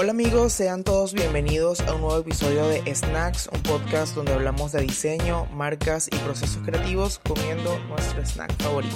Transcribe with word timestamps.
Hola 0.00 0.12
amigos, 0.12 0.52
sean 0.52 0.84
todos 0.84 1.12
bienvenidos 1.12 1.80
a 1.80 1.92
un 1.92 2.02
nuevo 2.02 2.18
episodio 2.18 2.68
de 2.68 2.94
Snacks, 2.94 3.50
un 3.52 3.60
podcast 3.64 4.14
donde 4.14 4.32
hablamos 4.32 4.70
de 4.70 4.82
diseño, 4.82 5.46
marcas 5.46 6.06
y 6.06 6.16
procesos 6.18 6.62
creativos 6.64 7.18
comiendo 7.18 7.76
nuestro 7.88 8.24
snack 8.24 8.52
favorito. 8.62 8.94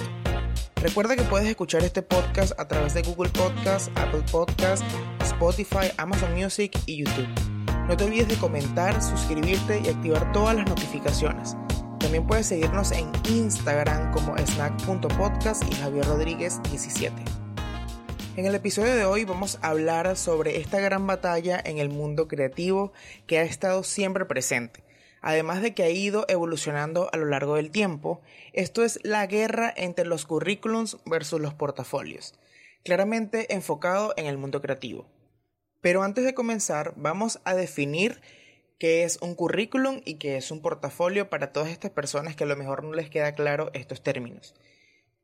Recuerda 0.77 1.17
que 1.17 1.25
puedes 1.25 1.49
escuchar 1.49 1.83
este 1.83 2.03
podcast 2.03 2.53
a 2.57 2.69
través 2.69 2.95
de 2.95 3.03
Google 3.03 3.31
Podcast, 3.31 3.89
Apple 3.99 4.23
Podcast, 4.31 4.85
Spotify, 5.23 5.91
Amazon 5.97 6.37
Music 6.37 6.79
y 6.87 6.99
YouTube. 6.99 7.27
No 7.89 7.97
te 7.97 8.05
olvides 8.05 8.29
de 8.29 8.37
comentar, 8.37 9.03
suscribirte 9.03 9.83
y 9.85 9.89
activar 9.89 10.31
todas 10.31 10.55
las 10.55 10.69
notificaciones. 10.69 11.57
También 11.99 12.29
puedes 12.29 12.47
seguirnos 12.47 12.93
en 12.93 13.11
Instagram 13.29 14.13
como 14.13 14.37
snack.podcast 14.39 15.65
y 15.69 15.75
Javier 15.75 16.07
Rodríguez 16.07 16.63
17. 16.71 17.42
En 18.35 18.47
el 18.47 18.55
episodio 18.55 18.97
de 18.97 19.05
hoy 19.05 19.27
vamos 19.27 19.59
a 19.61 19.69
hablar 19.69 20.17
sobre 20.17 20.57
esta 20.57 20.81
gran 20.81 21.07
batalla 21.07 21.61
en 21.63 21.77
el 21.77 21.91
mundo 21.91 22.29
creativo 22.29 22.95
que 23.27 23.39
ha 23.39 23.43
estado 23.43 23.83
siempre 23.83 24.25
presente. 24.25 24.83
Además 25.21 25.61
de 25.61 25.75
que 25.75 25.83
ha 25.83 25.91
ido 25.91 26.25
evolucionando 26.29 27.11
a 27.13 27.19
lo 27.19 27.27
largo 27.27 27.57
del 27.57 27.71
tiempo, 27.71 28.23
esto 28.55 28.85
es 28.85 28.99
la 29.03 29.27
guerra 29.27 29.71
entre 29.77 30.07
los 30.07 30.25
currículums 30.25 30.97
versus 31.05 31.43
los 31.43 31.53
portafolios, 31.53 32.35
claramente 32.85 33.55
enfocado 33.55 34.15
en 34.17 34.25
el 34.25 34.39
mundo 34.39 34.63
creativo. 34.63 35.07
Pero 35.83 36.03
antes 36.03 36.25
de 36.25 36.33
comenzar, 36.33 36.95
vamos 36.97 37.39
a 37.45 37.55
definir 37.55 38.23
qué 38.79 39.05
es 39.05 39.19
un 39.21 39.35
currículum 39.35 40.01
y 40.07 40.15
qué 40.15 40.39
es 40.39 40.51
un 40.51 40.63
portafolio 40.63 41.29
para 41.29 41.53
todas 41.53 41.69
estas 41.69 41.91
personas 41.91 42.35
que 42.35 42.45
a 42.45 42.47
lo 42.47 42.57
mejor 42.57 42.83
no 42.83 42.95
les 42.95 43.11
queda 43.11 43.35
claro 43.35 43.71
estos 43.75 44.03
términos. 44.03 44.55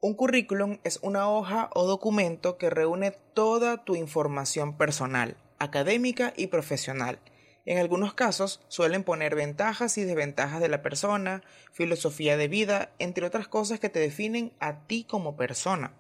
Un 0.01 0.15
currículum 0.15 0.79
es 0.85 1.01
una 1.03 1.29
hoja 1.29 1.71
o 1.75 1.85
documento 1.85 2.57
que 2.57 2.71
reúne 2.71 3.11
toda 3.35 3.85
tu 3.85 3.97
información 3.97 4.77
personal, 4.77 5.37
académica 5.59 6.33
y 6.37 6.47
profesional. 6.47 7.19
En 7.67 7.79
algunos 7.79 8.15
casos 8.15 8.61
suelen 8.69 9.03
poner 9.03 9.35
ventajas 9.35 9.99
y 9.99 10.05
desventajas 10.05 10.61
de 10.61 10.69
la 10.69 10.83
persona, 10.83 11.43
filosofía 11.73 12.37
de 12.37 12.47
vida, 12.47 12.93
entre 13.01 13.27
otras 13.27 13.49
cosas 13.49 13.81
que 13.81 13.89
te 13.89 13.99
definen 13.99 14.53
a 14.61 14.87
ti 14.87 15.03
como 15.03 15.37
persona. 15.37 15.93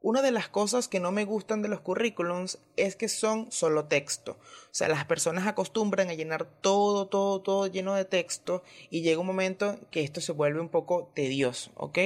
Una 0.00 0.22
de 0.22 0.30
las 0.30 0.48
cosas 0.48 0.88
que 0.88 0.98
no 0.98 1.12
me 1.12 1.26
gustan 1.26 1.60
de 1.60 1.68
los 1.68 1.80
currículums 1.80 2.58
es 2.76 2.96
que 2.96 3.08
son 3.08 3.52
solo 3.52 3.84
texto. 3.84 4.38
O 4.40 4.70
sea, 4.70 4.88
las 4.88 5.04
personas 5.04 5.46
acostumbran 5.46 6.08
a 6.08 6.14
llenar 6.14 6.46
todo, 6.46 7.08
todo, 7.08 7.42
todo 7.42 7.66
lleno 7.66 7.94
de 7.94 8.06
texto 8.06 8.62
y 8.88 9.02
llega 9.02 9.20
un 9.20 9.26
momento 9.26 9.78
que 9.90 10.02
esto 10.02 10.22
se 10.22 10.32
vuelve 10.32 10.60
un 10.60 10.70
poco 10.70 11.10
tedioso, 11.14 11.72
¿ok? 11.74 11.98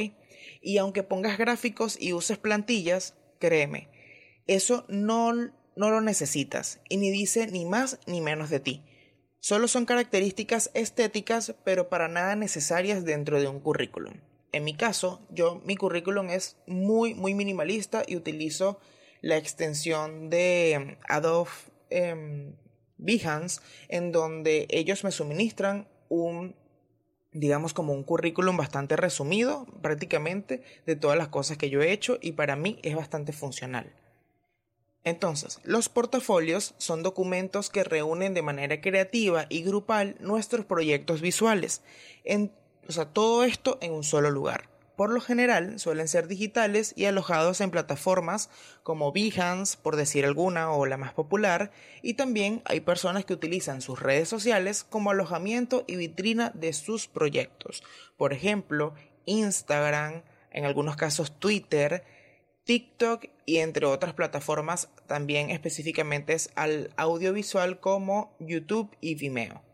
Y 0.61 0.79
aunque 0.79 1.03
pongas 1.03 1.39
gráficos 1.39 1.97
y 2.01 2.13
uses 2.13 2.39
plantillas, 2.39 3.15
créeme, 3.39 3.89
eso 4.47 4.85
no, 4.89 5.33
no 5.33 5.91
lo 5.91 6.01
necesitas 6.01 6.81
y 6.89 6.97
ni 6.97 7.11
dice 7.11 7.47
ni 7.47 7.65
más 7.65 7.99
ni 8.07 8.21
menos 8.21 8.51
de 8.51 8.61
ti. 8.61 8.83
Solo 9.41 9.67
son 9.67 9.87
características 9.87 10.71
estéticas, 10.75 11.55
pero 11.65 11.89
para 11.89 12.07
nada 12.07 12.37
necesarias 12.37 13.05
dentro 13.05 13.41
de 13.41 13.49
un 13.49 13.59
currículum. 13.59 14.15
En 14.53 14.65
mi 14.65 14.75
caso, 14.75 15.27
yo 15.31 15.61
mi 15.65 15.77
currículum 15.77 16.31
es 16.31 16.57
muy 16.67 17.15
muy 17.15 17.35
minimalista 17.35 18.05
y 18.07 18.17
utilizo 18.17 18.79
la 19.21 19.37
extensión 19.37 20.31
de 20.31 20.99
Adobe 21.09 21.51
em, 21.91 22.55
Behance 22.99 23.61
en 23.89 24.13
donde 24.13 24.67
ellos 24.71 25.03
me 25.03 25.11
suministran 25.11 25.89
un 26.09 26.55
digamos 27.33 27.73
como 27.73 27.93
un 27.93 28.05
currículum 28.05 28.57
bastante 28.57 28.97
resumido 28.97 29.67
prácticamente 29.81 30.63
de 30.87 30.97
todas 30.97 31.17
las 31.17 31.29
cosas 31.29 31.57
que 31.57 31.71
yo 31.71 31.83
he 31.83 31.93
hecho 31.93 32.19
y 32.21 32.33
para 32.33 32.57
mí 32.57 32.79
es 32.83 32.95
bastante 32.95 33.33
funcional. 33.33 33.93
Entonces, 35.05 35.59
los 35.65 35.89
portafolios 35.89 36.75
son 36.79 37.03
documentos 37.03 37.71
que 37.71 37.83
reúnen 37.83 38.35
de 38.35 38.43
manera 38.43 38.81
creativa 38.81 39.47
y 39.49 39.63
grupal 39.63 40.17
nuestros 40.21 40.65
proyectos 40.65 41.21
visuales, 41.21 41.83
en, 42.25 42.53
o 42.89 42.93
sea, 42.93 43.07
todo 43.07 43.43
esto 43.43 43.79
en 43.81 43.93
un 43.93 44.05
solo 44.05 44.31
lugar 44.31 44.72
por 45.03 45.11
lo 45.11 45.21
general 45.21 45.81
suelen 45.81 46.07
ser 46.07 46.29
digitales 46.29 46.93
y 46.95 47.07
alojados 47.07 47.61
en 47.61 47.73
plataformas 47.73 48.51
como 48.85 49.11
Behance, 49.11 49.77
por 49.83 49.97
decir 49.97 50.25
alguna, 50.25 50.71
o 50.71 50.87
la 50.87 50.97
más 50.97 51.13
popular, 51.13 51.73
y 52.03 52.15
también 52.15 52.63
hay 52.67 52.79
personas 52.79 53.25
que 53.25 53.33
utilizan 53.33 53.81
sus 53.81 53.99
redes 53.99 54.29
sociales 54.29 54.85
como 54.85 55.11
alojamiento 55.11 55.83
y 55.89 55.97
vitrina 55.97 56.53
de 56.55 56.73
sus 56.73 57.09
proyectos. 57.09 57.83
Por 58.17 58.33
ejemplo, 58.33 58.95
Instagram, 59.25 60.23
en 60.53 60.67
algunos 60.67 60.95
casos 60.95 61.37
Twitter, 61.41 62.05
TikTok 62.63 63.25
y 63.45 63.57
entre 63.57 63.87
otras 63.87 64.15
plataformas 64.15 64.89
también 65.09 65.51
específicamente 65.51 66.37
al 66.55 66.91
audiovisual 66.97 67.81
como 67.81 68.37
YouTube 68.39 68.97
y 69.01 69.17
Vimeo. 69.17 69.72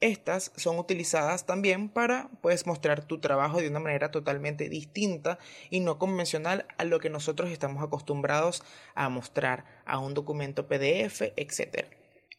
Estas 0.00 0.52
son 0.54 0.78
utilizadas 0.78 1.44
también 1.44 1.88
para 1.88 2.30
pues 2.40 2.66
mostrar 2.66 3.04
tu 3.04 3.18
trabajo 3.18 3.58
de 3.58 3.68
una 3.68 3.80
manera 3.80 4.12
totalmente 4.12 4.68
distinta 4.68 5.40
y 5.70 5.80
no 5.80 5.98
convencional 5.98 6.66
a 6.78 6.84
lo 6.84 7.00
que 7.00 7.10
nosotros 7.10 7.50
estamos 7.50 7.82
acostumbrados 7.82 8.62
a 8.94 9.08
mostrar 9.08 9.64
a 9.86 9.98
un 9.98 10.14
documento 10.14 10.68
PDF, 10.68 11.32
etc. 11.36 11.86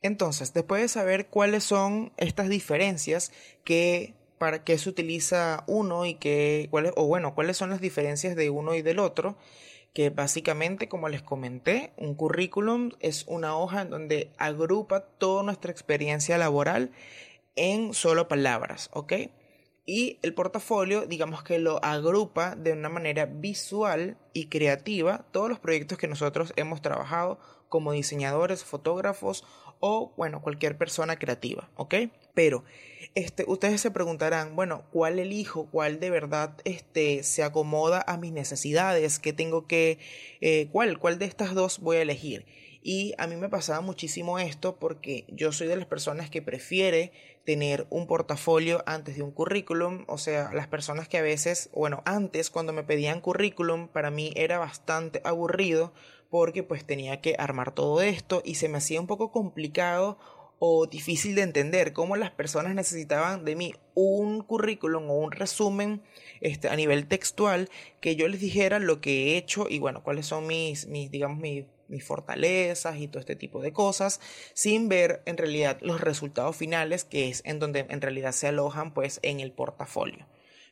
Entonces, 0.02 0.54
después 0.54 0.82
de 0.82 0.88
saber 0.88 1.28
cuáles 1.28 1.66
son 1.66 2.14
estas 2.16 2.48
diferencias 2.48 3.34
que 3.66 4.14
para 4.38 4.64
qué 4.64 4.78
se 4.78 4.88
utiliza 4.88 5.66
uno 5.68 6.06
y 6.06 6.14
qué 6.14 6.70
cuáles 6.72 6.94
o 6.96 7.08
bueno, 7.08 7.36
cuáles 7.36 7.58
son 7.58 7.72
las 7.72 7.82
diferencias 7.82 8.38
de 8.38 8.50
uno 8.50 8.74
y 8.74 8.82
del 8.82 9.00
otro, 9.00 9.36
que 9.94 10.10
básicamente, 10.12 10.88
como 10.88 11.10
les 11.10 11.22
comenté, 11.22 11.92
un 11.98 12.16
currículum 12.16 12.92
es 13.02 13.26
una 13.28 13.58
hoja 13.58 13.82
en 13.82 13.90
donde 13.90 14.32
agrupa 14.38 15.02
toda 15.02 15.44
nuestra 15.44 15.72
experiencia 15.72 16.38
laboral 16.38 16.92
en 17.60 17.94
solo 17.94 18.30
palabras, 18.30 18.90
¿ok? 18.94 19.14
Y 19.86 20.18
el 20.22 20.34
portafolio, 20.34 21.06
digamos 21.06 21.44
que 21.44 21.60
lo 21.60 21.84
agrupa 21.84 22.56
de 22.56 22.72
una 22.72 22.90
manera 22.90 23.26
visual 23.26 24.18
y 24.34 24.46
creativa 24.46 25.26
todos 25.32 25.50
los 25.50 25.60
proyectos 25.60 25.98
que 25.98 26.08
nosotros 26.08 26.54
hemos 26.56 26.82
trabajado 26.82 27.40
como 27.68 27.92
diseñadores, 27.92 28.64
fotógrafos 28.64 29.46
o, 29.80 30.14
bueno, 30.16 30.42
cualquier 30.42 30.78
persona 30.78 31.18
creativa, 31.18 31.70
¿ok? 31.76 31.96
Pero, 32.34 32.64
este, 33.16 33.44
ustedes 33.48 33.82
se 33.82 33.92
preguntarán, 33.92 34.56
bueno, 34.56 34.84
¿cuál 34.92 35.20
elijo? 35.20 35.68
¿Cuál 35.70 36.00
de 36.00 36.10
verdad, 36.10 36.56
este, 36.64 37.24
se 37.24 37.44
acomoda 37.44 38.04
a 38.08 38.18
mis 38.18 38.32
necesidades? 38.32 39.20
¿Qué 39.20 39.34
tengo 39.34 39.68
que, 39.68 40.00
eh, 40.40 40.70
cuál, 40.72 40.98
cuál 41.00 41.20
de 41.20 41.26
estas 41.26 41.54
dos 41.54 41.80
voy 41.80 41.98
a 41.98 42.02
elegir? 42.02 42.46
Y 42.82 43.14
a 43.18 43.28
mí 43.28 43.36
me 43.36 43.50
pasaba 43.50 43.82
muchísimo 43.82 44.40
esto 44.40 44.78
porque 44.80 45.26
yo 45.28 45.52
soy 45.52 45.68
de 45.68 45.76
las 45.76 45.86
personas 45.86 46.30
que 46.30 46.42
prefiere 46.42 47.12
tener 47.46 47.88
un 47.90 48.08
portafolio 48.08 48.84
antes 48.86 49.18
de 49.18 49.24
un 49.24 49.32
currículum. 49.32 50.06
O 50.08 50.18
sea, 50.18 50.52
las 50.54 50.68
personas 50.68 51.08
que 51.08 51.18
a 51.18 51.22
veces, 51.22 51.70
bueno, 51.74 52.02
antes 52.06 52.50
cuando 52.50 52.72
me 52.72 52.84
pedían 52.84 53.22
currículum, 53.22 53.90
para 53.90 54.12
mí 54.12 54.32
era 54.36 54.60
bastante 54.60 55.22
aburrido 55.26 55.94
porque 56.30 56.64
pues 56.64 56.86
tenía 56.86 57.22
que 57.22 57.36
armar 57.38 57.74
todo 57.74 58.02
esto 58.02 58.42
y 58.46 58.56
se 58.56 58.70
me 58.70 58.78
hacía 58.78 59.02
un 59.02 59.08
poco 59.08 59.32
complicado 59.32 60.18
o 60.60 60.86
difícil 60.88 61.36
de 61.36 61.42
entender 61.42 61.94
cómo 61.94 62.18
las 62.18 62.32
personas 62.32 62.76
necesitaban 62.76 63.46
de 63.46 63.56
mí 63.56 63.74
un 63.96 64.42
currículum 64.44 65.10
o 65.10 65.16
un 65.16 65.32
resumen 65.32 66.04
este, 66.42 66.70
a 66.70 66.76
nivel 66.76 67.08
textual 67.08 67.70
que 68.02 68.16
yo 68.16 68.28
les 68.28 68.42
dijera 68.42 68.80
lo 68.80 69.02
que 69.02 69.34
he 69.34 69.38
hecho 69.38 69.68
y 69.70 69.80
bueno, 69.80 70.04
cuáles 70.04 70.28
son 70.28 70.48
mis, 70.48 70.88
mis 70.88 71.10
digamos, 71.10 71.40
mis 71.40 71.66
mis 71.90 72.06
fortalezas 72.06 72.98
y 72.98 73.08
todo 73.08 73.20
este 73.20 73.36
tipo 73.36 73.62
de 73.62 73.74
cosas, 73.74 74.22
sin 74.54 74.90
ver 74.90 75.22
en 75.26 75.38
realidad 75.38 75.78
los 75.82 76.02
resultados 76.02 76.56
finales, 76.56 77.04
que 77.04 77.30
es 77.30 77.42
en 77.46 77.60
donde 77.60 77.86
en 77.90 78.02
realidad 78.02 78.32
se 78.32 78.48
alojan 78.48 78.94
pues 78.94 79.20
en 79.24 79.40
el 79.40 79.52
portafolio. 79.52 80.28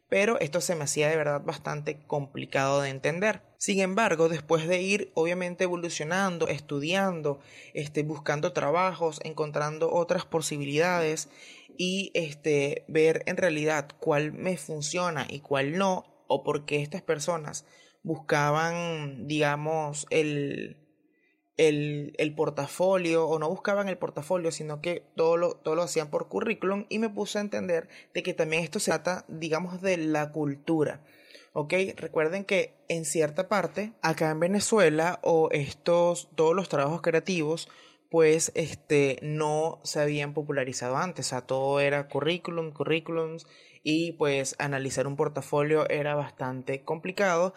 Pero 0.09 0.39
esto 0.39 0.61
se 0.61 0.75
me 0.75 0.85
hacía 0.85 1.09
de 1.09 1.17
verdad 1.17 1.41
bastante 1.41 1.99
complicado 2.07 2.81
de 2.81 2.89
entender. 2.89 3.41
Sin 3.57 3.81
embargo, 3.81 4.29
después 4.29 4.67
de 4.67 4.81
ir 4.81 5.11
obviamente 5.15 5.65
evolucionando, 5.65 6.47
estudiando, 6.47 7.41
este, 7.73 8.03
buscando 8.03 8.53
trabajos, 8.53 9.19
encontrando 9.23 9.91
otras 9.91 10.25
posibilidades 10.25 11.27
y 11.77 12.11
este, 12.13 12.85
ver 12.87 13.23
en 13.25 13.35
realidad 13.35 13.89
cuál 13.99 14.31
me 14.31 14.55
funciona 14.55 15.27
y 15.29 15.41
cuál 15.41 15.77
no, 15.77 16.05
o 16.27 16.43
por 16.43 16.65
qué 16.65 16.81
estas 16.81 17.01
personas 17.01 17.65
buscaban, 18.03 19.27
digamos, 19.27 20.07
el, 20.09 20.86
el, 21.57 22.13
el, 22.17 22.33
portafolio 22.35 23.27
o 23.27 23.39
no 23.39 23.49
buscaban 23.49 23.89
el 23.89 23.97
portafolio, 23.97 24.51
sino 24.51 24.81
que 24.81 25.03
todo 25.15 25.37
lo, 25.37 25.55
todo 25.55 25.75
lo 25.75 25.83
hacían 25.83 26.09
por 26.09 26.27
currículum 26.27 26.85
y 26.89 26.99
me 26.99 27.09
puse 27.09 27.39
a 27.39 27.41
entender 27.41 27.89
de 28.13 28.23
que 28.23 28.33
también 28.33 28.63
esto 28.63 28.79
se 28.79 28.91
trata, 28.91 29.25
digamos, 29.27 29.81
de 29.81 29.97
la 29.97 30.31
cultura. 30.31 31.01
¿Ok? 31.53 31.73
Recuerden 31.95 32.45
que 32.45 32.75
en 32.87 33.03
cierta 33.03 33.47
parte, 33.47 33.91
acá 34.03 34.29
en 34.29 34.39
Venezuela, 34.39 35.19
o 35.23 35.49
estos, 35.51 36.29
todos 36.35 36.55
los 36.55 36.69
trabajos 36.69 37.01
creativos, 37.01 37.67
pues 38.11 38.51
este, 38.53 39.17
no 39.23 39.79
se 39.83 39.99
habían 39.99 40.35
popularizado 40.35 40.97
antes. 40.97 41.25
O 41.25 41.29
sea, 41.29 41.41
todo 41.41 41.79
era 41.79 42.07
currículum, 42.07 42.71
currículums, 42.71 43.47
y 43.83 44.11
pues 44.13 44.55
analizar 44.59 45.07
un 45.07 45.15
portafolio 45.15 45.89
era 45.89 46.13
bastante 46.13 46.83
complicado 46.83 47.53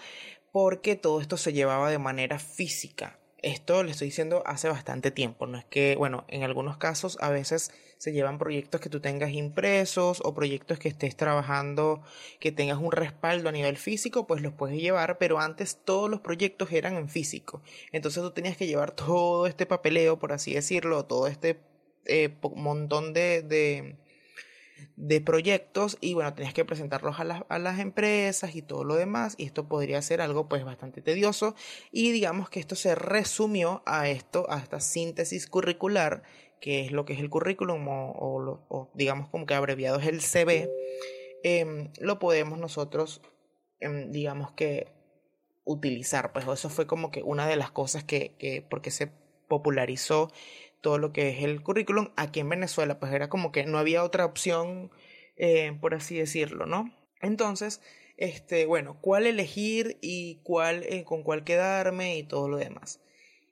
porque 0.52 0.96
todo 0.96 1.20
esto 1.20 1.36
se 1.36 1.52
llevaba 1.52 1.90
de 1.90 1.98
manera 1.98 2.38
física 2.38 3.19
esto 3.42 3.82
le 3.82 3.92
estoy 3.92 4.08
diciendo 4.08 4.42
hace 4.46 4.68
bastante 4.68 5.10
tiempo, 5.10 5.46
no 5.46 5.58
es 5.58 5.64
que, 5.64 5.96
bueno, 5.96 6.24
en 6.28 6.42
algunos 6.42 6.76
casos 6.76 7.18
a 7.20 7.30
veces 7.30 7.72
se 7.98 8.12
llevan 8.12 8.38
proyectos 8.38 8.80
que 8.80 8.88
tú 8.88 9.00
tengas 9.00 9.30
impresos 9.30 10.22
o 10.24 10.34
proyectos 10.34 10.78
que 10.78 10.88
estés 10.88 11.16
trabajando, 11.16 12.02
que 12.38 12.52
tengas 12.52 12.78
un 12.78 12.92
respaldo 12.92 13.48
a 13.48 13.52
nivel 13.52 13.76
físico, 13.76 14.26
pues 14.26 14.40
los 14.40 14.54
puedes 14.54 14.80
llevar, 14.80 15.18
pero 15.18 15.38
antes 15.38 15.78
todos 15.84 16.10
los 16.10 16.20
proyectos 16.20 16.72
eran 16.72 16.96
en 16.96 17.08
físico. 17.08 17.62
Entonces 17.92 18.22
tú 18.22 18.30
tenías 18.30 18.56
que 18.56 18.66
llevar 18.66 18.90
todo 18.96 19.46
este 19.46 19.66
papeleo, 19.66 20.18
por 20.18 20.32
así 20.32 20.54
decirlo, 20.54 21.04
todo 21.04 21.26
este 21.26 21.60
eh, 22.06 22.34
montón 22.56 23.12
de, 23.12 23.42
de 23.42 23.96
de 24.96 25.20
proyectos 25.20 25.98
y 26.00 26.14
bueno, 26.14 26.34
tenías 26.34 26.54
que 26.54 26.64
presentarlos 26.64 27.20
a 27.20 27.24
las, 27.24 27.42
a 27.48 27.58
las 27.58 27.78
empresas 27.78 28.54
y 28.54 28.62
todo 28.62 28.84
lo 28.84 28.94
demás 28.96 29.34
y 29.38 29.44
esto 29.44 29.68
podría 29.68 30.00
ser 30.02 30.20
algo 30.20 30.48
pues 30.48 30.64
bastante 30.64 31.02
tedioso. 31.02 31.54
Y 31.90 32.12
digamos 32.12 32.50
que 32.50 32.60
esto 32.60 32.74
se 32.74 32.94
resumió 32.94 33.82
a 33.86 34.08
esto, 34.08 34.46
a 34.50 34.58
esta 34.58 34.80
síntesis 34.80 35.46
curricular 35.46 36.22
que 36.60 36.82
es 36.82 36.92
lo 36.92 37.04
que 37.04 37.14
es 37.14 37.20
el 37.20 37.30
currículum 37.30 37.86
o, 37.88 38.90
digamos 38.94 39.28
como 39.30 39.46
que 39.46 39.54
abreviado 39.54 39.98
es 39.98 40.06
el 40.06 40.20
CV, 40.20 40.70
em, 41.42 41.90
lo 41.98 42.18
podemos 42.18 42.58
nosotros 42.58 43.22
em, 43.80 44.12
digamos 44.12 44.52
que 44.52 44.92
utilizar, 45.64 46.32
pues 46.32 46.46
eso 46.46 46.68
fue 46.68 46.86
como 46.86 47.10
que 47.10 47.22
una 47.22 47.46
de 47.46 47.56
las 47.56 47.70
cosas 47.70 48.04
que, 48.04 48.36
que 48.38 48.62
porque 48.68 48.90
se 48.90 49.10
popularizó 49.48 50.30
todo 50.80 50.98
lo 50.98 51.12
que 51.12 51.30
es 51.30 51.44
el 51.44 51.62
currículum 51.62 52.10
aquí 52.16 52.40
en 52.40 52.48
Venezuela, 52.48 52.98
pues 52.98 53.12
era 53.12 53.28
como 53.28 53.52
que 53.52 53.64
no 53.64 53.78
había 53.78 54.04
otra 54.04 54.24
opción, 54.24 54.90
eh, 55.36 55.76
por 55.80 55.94
así 55.94 56.16
decirlo, 56.16 56.66
¿no? 56.66 56.92
Entonces, 57.20 57.80
este, 58.16 58.66
bueno, 58.66 58.98
cuál 59.00 59.26
elegir 59.26 59.98
y 60.00 60.36
cuál, 60.42 60.84
eh, 60.84 61.04
con 61.04 61.22
cuál 61.22 61.44
quedarme 61.44 62.18
y 62.18 62.22
todo 62.22 62.48
lo 62.48 62.58
demás. 62.58 63.00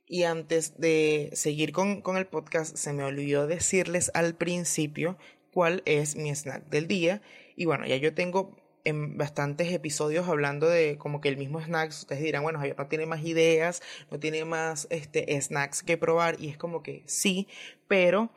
Y 0.07 0.25
antes 0.25 0.79
de 0.79 1.31
seguir 1.35 1.73
con, 1.73 2.01
con 2.01 2.17
el 2.17 2.27
podcast, 2.27 2.77
se 2.77 2.93
me 2.93 3.05
olvidó 3.05 3.47
decirles 3.47 4.11
al 4.15 4.35
principio 4.35 5.19
cuál 5.53 5.83
es 5.87 6.17
mi 6.17 6.35
snack 6.35 6.69
del 6.69 6.87
día. 6.87 7.21
Y 7.57 7.67
bueno, 7.67 7.87
ya 7.87 7.97
yo 7.97 8.15
tengo 8.15 8.57
en 8.89 9.19
bastantes 9.19 9.73
episodios 9.73 10.29
hablando 10.29 10.69
de 10.69 10.97
como 10.99 11.21
que 11.21 11.29
el 11.29 11.37
mismo 11.37 11.61
snacks, 11.61 12.01
ustedes 12.01 12.23
dirán, 12.23 12.43
bueno, 12.43 12.59
Javier 12.59 12.77
no 12.79 12.87
tiene 12.87 13.07
más 13.07 13.25
ideas, 13.25 13.83
no 14.11 14.19
tiene 14.19 14.45
más 14.45 14.87
este, 14.91 15.41
snacks 15.41 15.83
que 15.83 15.97
probar 15.97 16.37
y 16.41 16.49
es 16.49 16.57
como 16.57 16.83
que 16.83 17.03
sí, 17.07 17.49
pero 17.87 18.31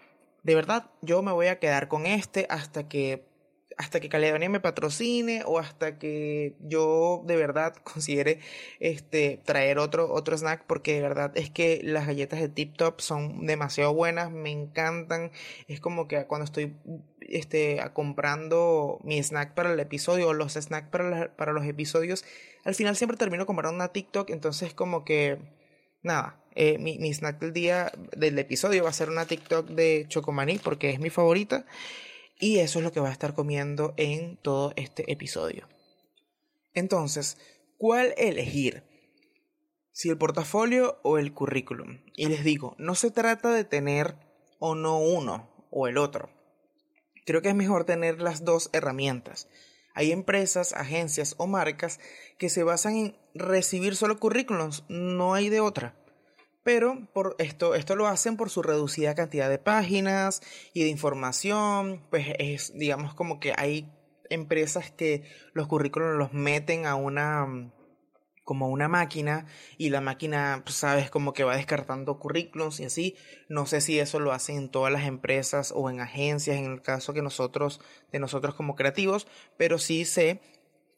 de 0.43 0.55
verdad 0.55 0.89
yo 1.01 1.21
me 1.21 1.31
voy 1.31 1.47
a 1.47 1.59
quedar 1.59 1.87
con 1.87 2.05
este 2.05 2.47
hasta 2.49 2.87
que 2.87 3.29
hasta 3.77 3.99
que 3.99 4.09
Caledonia 4.09 4.49
me 4.49 4.59
patrocine 4.59 5.43
o 5.45 5.57
hasta 5.57 5.97
que 5.97 6.55
yo 6.59 7.23
de 7.25 7.35
verdad 7.35 7.73
considere 7.83 8.39
este 8.79 9.39
traer 9.45 9.79
otro 9.79 10.11
otro 10.13 10.37
snack 10.37 10.65
porque 10.67 10.95
de 10.95 11.01
verdad 11.01 11.31
es 11.35 11.49
que 11.49 11.79
las 11.83 12.05
galletas 12.05 12.41
de 12.41 12.49
Tip 12.49 12.75
Top 12.75 13.01
son 13.01 13.45
demasiado 13.45 13.93
buenas, 13.93 14.31
me 14.31 14.51
encantan, 14.51 15.31
es 15.67 15.79
como 15.79 16.07
que 16.07 16.25
cuando 16.25 16.45
estoy 16.45 16.75
este, 17.29 17.81
comprando 17.93 18.99
mi 19.03 19.21
snack 19.21 19.53
para 19.53 19.73
el 19.73 19.79
episodio 19.79 20.29
o 20.29 20.33
los 20.33 20.53
snacks 20.53 20.89
para, 20.89 21.35
para 21.35 21.53
los 21.53 21.65
episodios, 21.65 22.25
al 22.63 22.75
final 22.75 22.95
siempre 22.95 23.17
termino 23.17 23.45
comprando 23.45 23.75
una 23.75 23.89
TikTok, 23.89 24.29
entonces 24.29 24.73
como 24.73 25.05
que, 25.05 25.39
nada, 26.03 26.43
eh, 26.55 26.77
mi, 26.77 26.97
mi, 26.99 27.13
snack 27.13 27.39
del 27.39 27.53
día, 27.53 27.91
del 28.15 28.37
episodio 28.37 28.83
va 28.83 28.89
a 28.89 28.93
ser 28.93 29.09
una 29.09 29.25
TikTok 29.25 29.67
de 29.69 30.05
Chocomaní 30.09 30.59
porque 30.59 30.89
es 30.89 30.99
mi 30.99 31.09
favorita 31.09 31.65
y 32.39 32.59
eso 32.59 32.79
es 32.79 32.85
lo 32.85 32.91
que 32.91 32.99
va 32.99 33.09
a 33.09 33.13
estar 33.13 33.33
comiendo 33.33 33.93
en 33.97 34.37
todo 34.37 34.73
este 34.75 35.11
episodio. 35.11 35.67
Entonces, 36.73 37.37
¿cuál 37.77 38.13
elegir? 38.17 38.83
Si 39.91 40.09
el 40.09 40.17
portafolio 40.17 40.99
o 41.03 41.17
el 41.17 41.33
currículum. 41.33 42.01
Y 42.15 42.27
les 42.27 42.43
digo, 42.43 42.75
no 42.79 42.95
se 42.95 43.11
trata 43.11 43.51
de 43.51 43.65
tener 43.65 44.15
o 44.57 44.73
no 44.73 44.99
uno 44.99 45.67
o 45.69 45.87
el 45.87 45.97
otro 45.97 46.40
Creo 47.25 47.41
que 47.41 47.49
es 47.49 47.55
mejor 47.55 47.85
tener 47.85 48.21
las 48.21 48.43
dos 48.45 48.69
herramientas. 48.73 49.47
Hay 49.93 50.11
empresas, 50.11 50.73
agencias 50.73 51.35
o 51.37 51.47
marcas 51.47 51.99
que 52.37 52.49
se 52.49 52.63
basan 52.63 52.95
en 52.95 53.17
recibir 53.33 53.95
solo 53.95 54.19
currículums, 54.19 54.83
no 54.89 55.33
hay 55.33 55.49
de 55.49 55.59
otra. 55.59 55.95
Pero 56.63 57.07
por 57.13 57.35
esto, 57.39 57.75
esto 57.75 57.95
lo 57.95 58.07
hacen 58.07 58.37
por 58.37 58.49
su 58.49 58.61
reducida 58.61 59.15
cantidad 59.15 59.49
de 59.49 59.57
páginas 59.57 60.41
y 60.73 60.83
de 60.83 60.89
información. 60.89 62.05
Pues 62.09 62.27
es, 62.37 62.73
digamos, 62.77 63.15
como 63.15 63.39
que 63.39 63.53
hay 63.57 63.91
empresas 64.29 64.91
que 64.91 65.23
los 65.53 65.67
currículums 65.67 66.17
los 66.17 66.33
meten 66.33 66.85
a 66.85 66.95
una 66.95 67.73
como 68.43 68.69
una 68.69 68.87
máquina 68.87 69.45
y 69.77 69.89
la 69.89 70.01
máquina, 70.01 70.61
pues, 70.63 70.75
sabes, 70.75 71.09
como 71.09 71.33
que 71.33 71.43
va 71.43 71.55
descartando 71.55 72.19
currículums 72.19 72.79
y 72.79 72.85
así. 72.85 73.15
No 73.49 73.65
sé 73.65 73.81
si 73.81 73.99
eso 73.99 74.19
lo 74.19 74.31
hacen 74.31 74.57
en 74.57 74.69
todas 74.69 74.91
las 74.91 75.05
empresas 75.05 75.73
o 75.75 75.89
en 75.89 75.99
agencias, 75.99 76.57
en 76.57 76.65
el 76.65 76.81
caso 76.81 77.13
que 77.13 77.21
nosotros, 77.21 77.81
de 78.11 78.19
nosotros 78.19 78.55
como 78.55 78.75
creativos, 78.75 79.27
pero 79.57 79.77
sí 79.77 80.05
sé 80.05 80.41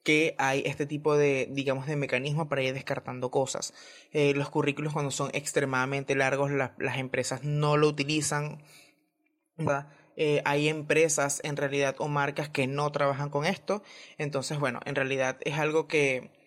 que 0.04 0.36
hay 0.38 0.64
este 0.66 0.86
tipo 0.86 1.16
de, 1.16 1.48
digamos, 1.52 1.88
de 1.88 1.96
mecanismo 1.96 2.50
para 2.50 2.62
ir 2.62 2.74
descartando 2.74 3.32
cosas. 3.32 3.74
Eh, 4.12 4.34
los 4.34 4.50
currículos 4.50 4.94
cuando 4.94 5.12
son 5.12 5.30
extremadamente 5.34 6.16
largos, 6.16 6.52
las 6.52 6.98
empresas 6.98 7.44
no 7.44 7.78
lo 7.78 7.88
utilizan. 7.88 8.62
Eh, 10.16 10.42
hay 10.46 10.68
empresas 10.68 11.40
en 11.44 11.58
realidad 11.58 11.96
o 12.00 12.08
marcas 12.08 12.50
que 12.50 12.68
no 12.68 12.92
trabajan 12.92 13.30
con 13.30 13.46
esto. 13.46 13.82
Entonces, 14.18 14.60
bueno, 14.60 14.82
en 14.86 14.96
realidad 14.96 15.38
es 15.42 15.58
algo 15.58 15.88
que 15.88 16.43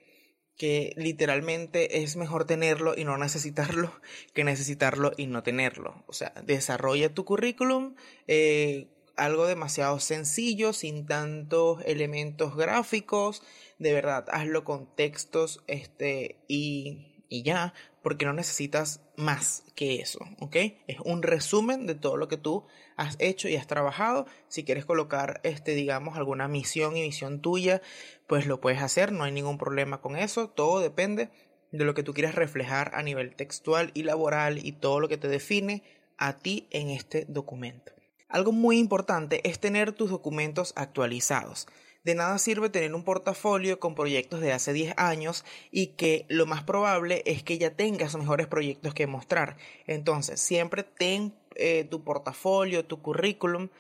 que 0.57 0.93
literalmente 0.97 2.03
es 2.03 2.17
mejor 2.17 2.47
tenerlo 2.47 2.95
y 2.97 3.05
no 3.05 3.19
necesitarlo 3.19 3.93
que 4.35 4.45
necesitarlo 4.45 5.13
y 5.17 5.27
no 5.27 5.43
tenerlo. 5.43 6.05
O 6.07 6.13
sea, 6.13 6.33
desarrolla 6.45 7.13
tu 7.13 7.25
currículum, 7.25 7.95
eh, 8.27 8.89
algo 9.17 9.47
demasiado 9.47 9.99
sencillo, 9.99 10.73
sin 10.73 11.07
tantos 11.07 11.83
elementos 11.87 12.57
gráficos, 12.57 13.43
de 13.79 13.93
verdad, 13.93 14.27
hazlo 14.31 14.65
con 14.65 14.95
textos 14.95 15.63
este, 15.67 16.37
y, 16.49 17.23
y 17.29 17.43
ya, 17.43 17.75
porque 18.07 18.25
no 18.25 18.33
necesitas 18.33 19.01
más 19.17 19.65
que 19.75 19.97
eso, 19.97 20.21
¿ok? 20.39 20.55
Es 20.87 21.01
un 21.05 21.25
resumen 21.25 21.89
de 21.89 21.97
todo 21.97 22.17
lo 22.17 22.29
que 22.29 22.37
tú 22.37 22.65
has 22.97 23.17
hecho 23.19 23.49
y 23.49 23.57
has 23.57 23.67
trabajado. 23.67 24.27
Si 24.47 24.63
quieres 24.63 24.85
colocar, 24.85 25.41
este, 25.43 25.73
digamos, 25.73 26.17
alguna 26.17 26.47
misión 26.47 26.97
y 26.97 27.03
visión 27.03 27.43
tuya, 27.43 27.83
pues 28.29 28.47
lo 28.47 28.61
puedes 28.61 28.81
hacer, 28.81 29.11
no 29.11 29.25
hay 29.25 29.33
ningún 29.33 29.59
problema 29.59 30.01
con 30.01 30.15
eso, 30.15 30.49
todo 30.49 30.79
depende 30.79 31.31
de 31.73 31.85
lo 31.85 31.95
que 31.95 32.05
tú 32.05 32.15
quieras 32.15 32.37
reflejar 32.37 32.93
a 32.95 33.03
nivel 33.03 33.35
textual 33.35 33.91
y 33.93 34.05
laboral 34.05 34.65
y 34.65 34.71
todo 34.71 35.01
lo 35.01 35.09
que 35.09 35.19
te 35.19 35.27
define 35.27 35.83
a 36.17 36.37
ti 36.37 36.69
en 36.71 36.91
este 36.91 37.25
documento. 37.29 37.91
Algo 38.29 38.53
muy 38.53 38.79
importante 38.79 39.41
es 39.43 39.59
tener 39.59 39.91
tus 39.91 40.11
documentos 40.11 40.75
actualizados. 40.77 41.67
De 42.07 42.15
nada 42.15 42.39
sirve 42.39 42.71
tener 42.71 42.95
un 42.95 43.03
portafolio 43.03 43.81
con 43.81 43.97
proyectos 43.97 44.41
de 44.41 44.53
hace 44.53 44.73
10 44.73 44.95
años 44.97 45.45
y 45.73 45.89
que 45.89 46.25
lo 46.29 46.47
más 46.47 46.63
probable 46.63 47.25
es 47.27 47.43
que 47.43 47.59
ya 47.59 47.73
tengas 47.73 48.15
mejores 48.15 48.47
proyectos 48.47 48.95
que 48.95 49.09
mostrar. 49.09 49.57
Entonces, 49.89 50.41
siempre 50.41 50.85
ten 50.85 51.35
eh, 51.57 51.83
tu 51.83 52.05
portafolio, 52.05 52.85
tu 52.85 53.03
currículum 53.03 53.71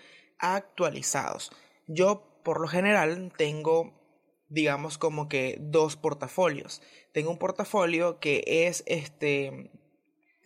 actualizados. 0.41 1.53
Yo, 1.87 2.41
por 2.43 2.61
lo 2.61 2.67
general, 2.67 3.33
tengo 3.39 3.95
digamos 4.49 4.99
como 4.99 5.29
que 5.29 5.59
dos 5.61 5.95
portafolios. 5.95 6.83
Tengo 7.13 7.31
un 7.31 7.39
portafolio 7.39 8.19
que 8.19 8.43
es 8.67 8.83
este 8.87 9.71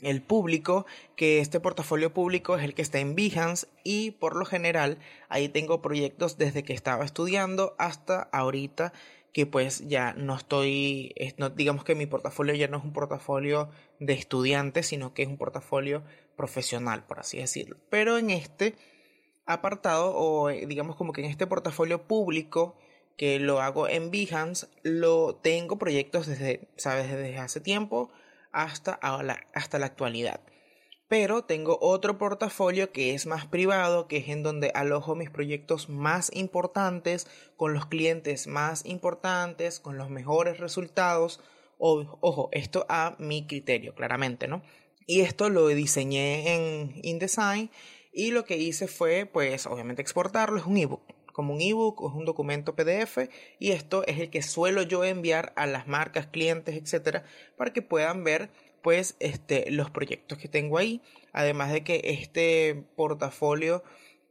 el 0.02 0.22
público, 0.22 0.86
que 1.16 1.40
este 1.40 1.60
portafolio 1.60 2.12
público 2.12 2.56
es 2.56 2.64
el 2.64 2.74
que 2.74 2.82
está 2.82 2.98
en 2.98 3.14
Behance 3.14 3.66
y 3.84 4.12
por 4.12 4.36
lo 4.36 4.44
general 4.44 4.98
ahí 5.28 5.48
tengo 5.48 5.82
proyectos 5.82 6.38
desde 6.38 6.62
que 6.62 6.72
estaba 6.72 7.04
estudiando 7.04 7.74
hasta 7.78 8.22
ahorita 8.32 8.92
que 9.32 9.46
pues 9.46 9.86
ya 9.86 10.12
no 10.14 10.36
estoy, 10.36 11.14
no, 11.38 11.50
digamos 11.50 11.84
que 11.84 11.94
mi 11.94 12.06
portafolio 12.06 12.54
ya 12.54 12.68
no 12.68 12.78
es 12.78 12.84
un 12.84 12.92
portafolio 12.92 13.70
de 13.98 14.14
estudiante, 14.14 14.82
sino 14.82 15.14
que 15.14 15.22
es 15.22 15.28
un 15.28 15.36
portafolio 15.36 16.02
profesional, 16.36 17.04
por 17.04 17.20
así 17.20 17.38
decirlo. 17.38 17.76
Pero 17.90 18.18
en 18.18 18.30
este 18.30 18.74
apartado, 19.46 20.14
o 20.16 20.48
digamos 20.48 20.96
como 20.96 21.12
que 21.12 21.22
en 21.22 21.30
este 21.30 21.46
portafolio 21.46 22.02
público, 22.02 22.76
que 23.16 23.38
lo 23.38 23.60
hago 23.60 23.88
en 23.88 24.10
Behance, 24.10 24.66
lo 24.82 25.36
tengo 25.36 25.78
proyectos 25.78 26.26
desde, 26.26 26.68
sabes, 26.76 27.10
desde 27.10 27.38
hace 27.38 27.60
tiempo 27.60 28.10
hasta, 28.52 28.98
hasta 29.54 29.78
la 29.78 29.86
actualidad. 29.86 30.40
Pero 31.08 31.42
tengo 31.42 31.76
otro 31.80 32.18
portafolio 32.18 32.92
que 32.92 33.14
es 33.14 33.26
más 33.26 33.44
privado, 33.46 34.06
que 34.06 34.18
es 34.18 34.28
en 34.28 34.44
donde 34.44 34.70
alojo 34.74 35.16
mis 35.16 35.28
proyectos 35.28 35.88
más 35.88 36.30
importantes, 36.34 37.26
con 37.56 37.74
los 37.74 37.86
clientes 37.86 38.46
más 38.46 38.84
importantes, 38.86 39.80
con 39.80 39.98
los 39.98 40.08
mejores 40.08 40.58
resultados. 40.58 41.40
ojo, 41.78 42.48
esto 42.52 42.86
a 42.88 43.16
mi 43.18 43.46
criterio, 43.46 43.94
claramente, 43.94 44.46
¿no? 44.46 44.62
Y 45.06 45.22
esto 45.22 45.48
lo 45.48 45.66
diseñé 45.66 46.54
en 46.54 46.92
InDesign 47.02 47.70
y 48.12 48.30
lo 48.30 48.44
que 48.44 48.56
hice 48.58 48.86
fue, 48.86 49.26
pues, 49.26 49.66
obviamente 49.66 50.02
exportarlo, 50.02 50.58
es 50.58 50.66
un 50.66 50.76
ebook 50.76 51.02
como 51.40 51.54
un 51.54 51.62
ebook 51.62 52.02
o 52.02 52.10
es 52.10 52.14
un 52.14 52.26
documento 52.26 52.76
PDF 52.76 53.30
y 53.58 53.70
esto 53.70 54.04
es 54.06 54.20
el 54.20 54.28
que 54.28 54.42
suelo 54.42 54.82
yo 54.82 55.04
enviar 55.04 55.54
a 55.56 55.64
las 55.64 55.88
marcas, 55.88 56.26
clientes, 56.26 56.76
etcétera, 56.76 57.24
para 57.56 57.72
que 57.72 57.80
puedan 57.80 58.24
ver 58.24 58.50
pues 58.82 59.16
este, 59.20 59.70
los 59.70 59.90
proyectos 59.90 60.36
que 60.36 60.48
tengo 60.48 60.76
ahí. 60.76 61.00
Además 61.32 61.72
de 61.72 61.82
que 61.82 62.02
este 62.04 62.84
portafolio 62.94 63.82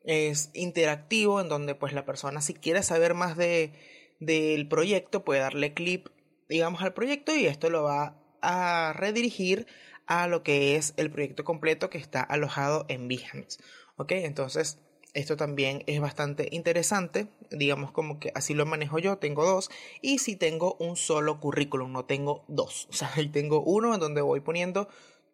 es 0.04 0.52
interactivo 0.54 1.42
en 1.42 1.50
donde 1.50 1.74
pues 1.74 1.94
la 1.94 2.06
persona 2.06 2.42
si 2.42 2.54
quiere 2.54 2.84
saber 2.84 3.16
más 3.16 3.36
de 3.38 3.74
del 4.20 4.68
proyecto 4.68 5.26
puede 5.26 5.40
darle 5.40 5.74
clip 5.74 6.10
digamos 6.48 6.84
al 6.84 6.94
proyecto 6.94 7.36
y 7.36 7.48
esto 7.48 7.72
lo 7.72 7.84
va 7.84 8.22
a 8.44 8.94
redirigir 8.96 9.66
a 10.06 10.28
lo 10.28 10.44
que 10.44 10.76
es 10.76 10.94
el 10.98 11.10
proyecto 11.10 11.44
completo 11.44 11.90
que 11.90 11.98
está 11.98 12.22
alojado 12.22 12.86
en 12.88 13.08
Behance. 13.08 13.60
¿Ok? 13.98 14.12
Entonces, 14.12 14.80
esto 15.14 15.38
también 15.38 15.84
es 15.88 16.00
bastante 16.00 16.50
interesante. 16.52 17.28
Digamos 17.52 17.92
como 17.92 18.20
que 18.20 18.32
así 18.36 18.54
lo 18.54 18.66
manejo 18.66 19.00
yo. 19.00 19.18
Tengo 19.18 19.46
dos. 19.46 19.70
Y 20.02 20.20
si 20.20 20.36
tengo 20.36 20.76
un 20.80 20.96
solo 20.96 21.40
currículum, 21.40 21.92
no 21.92 22.06
tengo 22.06 22.44
dos. 22.48 22.88
O 22.90 22.94
sea, 22.94 23.12
ahí 23.16 23.30
tengo 23.30 23.62
uno 23.62 23.94
en 23.94 24.00
donde 24.00 24.22
voy 24.22 24.42
poniendo 24.42 24.88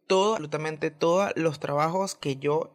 todo, 0.08 0.34
absolutamente 0.34 0.92
todos 0.92 1.32
los 1.36 1.60
trabajos 1.60 2.16
que 2.16 2.38
yo 2.38 2.72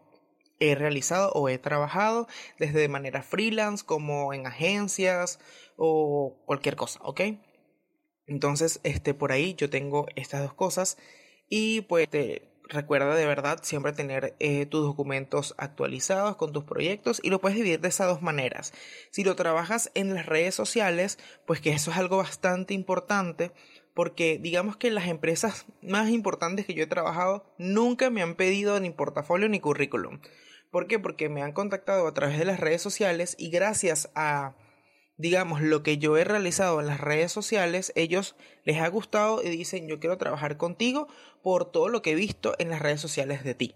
he 0.59 0.75
realizado 0.75 1.33
o 1.33 1.49
he 1.49 1.59
trabajado 1.59 2.26
desde 2.59 2.80
de 2.80 2.88
manera 2.88 3.23
freelance 3.23 3.85
como 3.85 4.35
en 4.35 4.47
agencias 4.47 5.38
o 5.76 6.37
cualquier 6.45 6.76
cosa, 6.76 7.00
¿ok? 7.02 7.21
Entonces, 8.26 8.80
este, 8.83 9.14
por 9.14 9.33
ahí 9.33 9.54
yo 9.54 9.71
tengo 9.71 10.07
estas 10.16 10.42
dos 10.42 10.54
cosas 10.54 10.99
y 11.49 11.80
pues 11.83 12.09
recuerda 12.70 13.14
de 13.14 13.26
verdad 13.26 13.60
siempre 13.62 13.92
tener 13.92 14.34
eh, 14.38 14.66
tus 14.66 14.82
documentos 14.82 15.54
actualizados 15.58 16.36
con 16.36 16.52
tus 16.52 16.64
proyectos 16.64 17.20
y 17.22 17.30
lo 17.30 17.40
puedes 17.40 17.56
dividir 17.56 17.80
de 17.80 17.88
esas 17.88 18.08
dos 18.08 18.22
maneras. 18.22 18.72
Si 19.10 19.24
lo 19.24 19.36
trabajas 19.36 19.90
en 19.94 20.14
las 20.14 20.26
redes 20.26 20.54
sociales, 20.54 21.18
pues 21.46 21.60
que 21.60 21.70
eso 21.70 21.90
es 21.90 21.96
algo 21.96 22.16
bastante 22.16 22.74
importante 22.74 23.52
porque 23.94 24.38
digamos 24.40 24.76
que 24.76 24.90
las 24.90 25.08
empresas 25.08 25.66
más 25.82 26.08
importantes 26.10 26.64
que 26.64 26.74
yo 26.74 26.84
he 26.84 26.86
trabajado 26.86 27.44
nunca 27.58 28.08
me 28.10 28.22
han 28.22 28.34
pedido 28.34 28.78
ni 28.80 28.90
portafolio 28.90 29.48
ni 29.48 29.60
currículum. 29.60 30.20
¿Por 30.70 30.86
qué? 30.86 30.98
Porque 30.98 31.28
me 31.28 31.42
han 31.42 31.52
contactado 31.52 32.06
a 32.06 32.14
través 32.14 32.38
de 32.38 32.44
las 32.44 32.60
redes 32.60 32.80
sociales 32.80 33.34
y 33.38 33.50
gracias 33.50 34.10
a 34.14 34.54
digamos, 35.20 35.60
lo 35.60 35.82
que 35.82 35.98
yo 35.98 36.16
he 36.16 36.24
realizado 36.24 36.80
en 36.80 36.86
las 36.86 37.00
redes 37.00 37.30
sociales, 37.30 37.92
ellos 37.94 38.36
les 38.64 38.78
ha 38.78 38.88
gustado 38.88 39.42
y 39.42 39.50
dicen, 39.50 39.86
yo 39.86 40.00
quiero 40.00 40.16
trabajar 40.16 40.56
contigo 40.56 41.08
por 41.42 41.70
todo 41.70 41.88
lo 41.88 42.00
que 42.00 42.12
he 42.12 42.14
visto 42.14 42.54
en 42.58 42.70
las 42.70 42.80
redes 42.80 43.00
sociales 43.00 43.44
de 43.44 43.54
ti, 43.54 43.74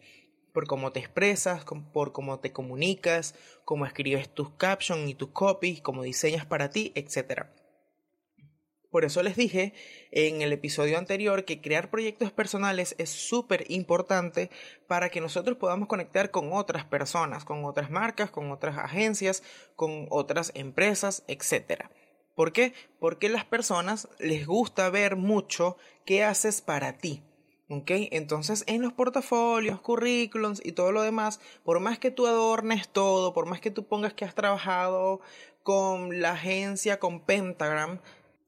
por 0.53 0.67
cómo 0.67 0.91
te 0.93 1.01
expresas, 1.01 1.65
por 1.93 2.13
cómo 2.13 2.41
te 2.41 2.53
comunicas, 2.53 3.35
cómo 3.65 3.85
escribes 3.85 4.29
tus 4.29 4.51
captions 4.51 5.09
y 5.09 5.15
tus 5.15 5.31
copies, 5.31 5.83
cómo 5.83 6.03
diseñas 6.03 6.47
para 6.47 6.71
ti, 6.71 6.93
etcétera. 6.95 7.53
Por 8.95 9.05
eso 9.05 9.25
les 9.25 9.35
dije 9.35 9.73
en 10.13 10.41
el 10.41 10.53
episodio 10.53 10.99
anterior 10.99 11.45
que 11.45 11.61
crear 11.61 11.91
proyectos 11.91 12.31
personales 12.31 12.95
es 12.99 13.11
súper 13.11 13.65
importante 13.69 14.53
para 14.87 15.09
que 15.09 15.21
nosotros 15.21 15.59
podamos 15.59 15.89
conectar 15.89 16.31
con 16.31 16.53
otras 16.53 16.85
personas, 16.85 17.45
con 17.45 17.65
otras 17.65 17.91
marcas, 17.91 18.31
con 18.31 18.53
otras 18.53 18.79
agencias, 18.79 19.43
con 19.75 20.07
otras 20.11 20.53
empresas, 20.55 21.25
etc. 21.27 21.87
¿Por 22.37 22.53
qué? 22.53 22.73
Porque 23.01 23.29
las 23.29 23.45
personas 23.45 24.09
les 24.21 24.47
gusta 24.47 24.89
ver 24.91 25.17
mucho 25.17 25.77
qué 26.07 26.23
haces 26.23 26.61
para 26.61 26.97
ti. 26.97 27.25
¿Ok? 27.69 27.91
Entonces 28.13 28.63
en 28.69 28.81
los 28.81 28.93
portafolios, 28.93 29.81
currículums 29.81 30.65
y 30.65 30.71
todo 30.71 30.93
lo 30.93 31.03
demás, 31.03 31.41
por 31.65 31.81
más 31.81 31.99
que 31.99 32.13
tú 32.13 32.29
adornes 32.29 32.89
todo, 32.89 33.35
por 33.35 33.47
más 33.47 33.61
que 33.61 33.73
tú 33.73 33.89
pongas 33.89 34.15
que 34.15 34.25
has 34.25 34.37
trabajado 34.37 35.21
con 35.65 36.21
la 36.21 36.33
agencia, 36.33 37.01
con 37.01 37.25
Pentagram, 37.25 37.99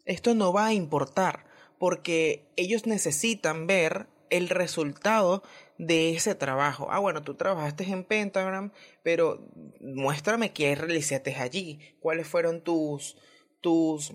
esto 0.06 0.34
no 0.34 0.52
va 0.52 0.66
a 0.66 0.72
importar 0.72 1.44
porque 1.78 2.48
ellos 2.56 2.86
necesitan 2.86 3.66
ver 3.66 4.06
el 4.30 4.48
resultado 4.48 5.42
de 5.78 6.14
ese 6.14 6.34
trabajo. 6.34 6.88
Ah, 6.90 6.98
bueno, 6.98 7.22
tú 7.22 7.34
trabajaste 7.34 7.84
en 7.84 8.04
Pentagram, 8.04 8.72
pero 9.02 9.46
muéstrame 9.80 10.52
qué 10.52 10.74
realizaste 10.74 11.34
allí, 11.36 11.80
cuáles 12.00 12.26
fueron 12.26 12.62
tus, 12.62 13.16
tus, 13.60 14.14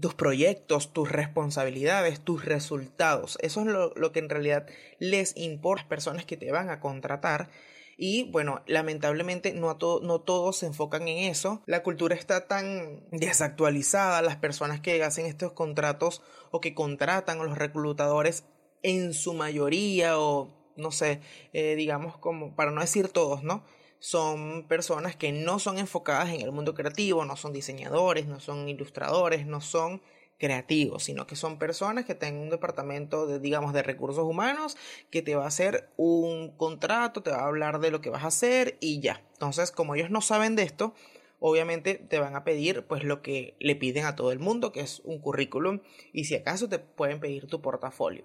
tus 0.00 0.14
proyectos, 0.14 0.92
tus 0.92 1.10
responsabilidades, 1.10 2.20
tus 2.20 2.44
resultados. 2.44 3.38
Eso 3.40 3.60
es 3.60 3.66
lo, 3.66 3.94
lo 3.94 4.12
que 4.12 4.18
en 4.18 4.28
realidad 4.28 4.66
les 4.98 5.36
importa 5.36 5.82
a 5.82 5.84
las 5.84 5.88
personas 5.88 6.24
que 6.24 6.36
te 6.36 6.50
van 6.50 6.70
a 6.70 6.80
contratar 6.80 7.50
y 7.96 8.30
bueno, 8.30 8.62
lamentablemente 8.66 9.52
no, 9.52 9.76
no 10.02 10.20
todos 10.20 10.56
se 10.56 10.66
enfocan 10.66 11.08
en 11.08 11.30
eso. 11.30 11.62
La 11.66 11.82
cultura 11.82 12.14
está 12.14 12.46
tan 12.46 13.06
desactualizada, 13.10 14.22
las 14.22 14.36
personas 14.36 14.80
que 14.80 15.02
hacen 15.02 15.26
estos 15.26 15.52
contratos 15.52 16.22
o 16.50 16.60
que 16.60 16.74
contratan 16.74 17.40
a 17.40 17.44
los 17.44 17.58
reclutadores 17.58 18.44
en 18.82 19.14
su 19.14 19.34
mayoría 19.34 20.18
o 20.18 20.64
no 20.76 20.90
sé, 20.90 21.20
eh, 21.52 21.74
digamos 21.76 22.16
como, 22.18 22.54
para 22.54 22.70
no 22.70 22.80
decir 22.80 23.08
todos, 23.08 23.42
¿no? 23.42 23.64
Son 23.98 24.66
personas 24.68 25.16
que 25.16 25.32
no 25.32 25.58
son 25.58 25.78
enfocadas 25.78 26.30
en 26.30 26.40
el 26.40 26.52
mundo 26.52 26.74
creativo, 26.74 27.24
no 27.24 27.36
son 27.36 27.52
diseñadores, 27.52 28.26
no 28.26 28.40
son 28.40 28.68
ilustradores, 28.68 29.46
no 29.46 29.60
son 29.60 30.02
creativos, 30.38 31.04
sino 31.04 31.26
que 31.26 31.36
son 31.36 31.58
personas 31.58 32.04
que 32.04 32.14
tienen 32.14 32.40
un 32.40 32.50
departamento 32.50 33.26
de, 33.26 33.38
digamos, 33.38 33.72
de 33.72 33.82
recursos 33.82 34.24
humanos 34.24 34.76
que 35.10 35.22
te 35.22 35.36
va 35.36 35.44
a 35.44 35.48
hacer 35.48 35.88
un 35.96 36.50
contrato, 36.56 37.22
te 37.22 37.30
va 37.30 37.42
a 37.42 37.46
hablar 37.46 37.80
de 37.80 37.90
lo 37.90 38.00
que 38.00 38.10
vas 38.10 38.24
a 38.24 38.28
hacer 38.28 38.76
y 38.80 39.00
ya. 39.00 39.22
Entonces, 39.34 39.70
como 39.70 39.94
ellos 39.94 40.10
no 40.10 40.20
saben 40.20 40.56
de 40.56 40.62
esto, 40.62 40.94
obviamente 41.38 41.94
te 41.94 42.18
van 42.18 42.36
a 42.36 42.44
pedir 42.44 42.84
pues 42.86 43.04
lo 43.04 43.22
que 43.22 43.54
le 43.60 43.76
piden 43.76 44.06
a 44.06 44.16
todo 44.16 44.32
el 44.32 44.38
mundo, 44.38 44.72
que 44.72 44.80
es 44.80 45.00
un 45.04 45.18
currículum 45.18 45.80
y 46.12 46.24
si 46.24 46.34
acaso 46.34 46.68
te 46.68 46.78
pueden 46.78 47.20
pedir 47.20 47.46
tu 47.46 47.60
portafolio. 47.60 48.24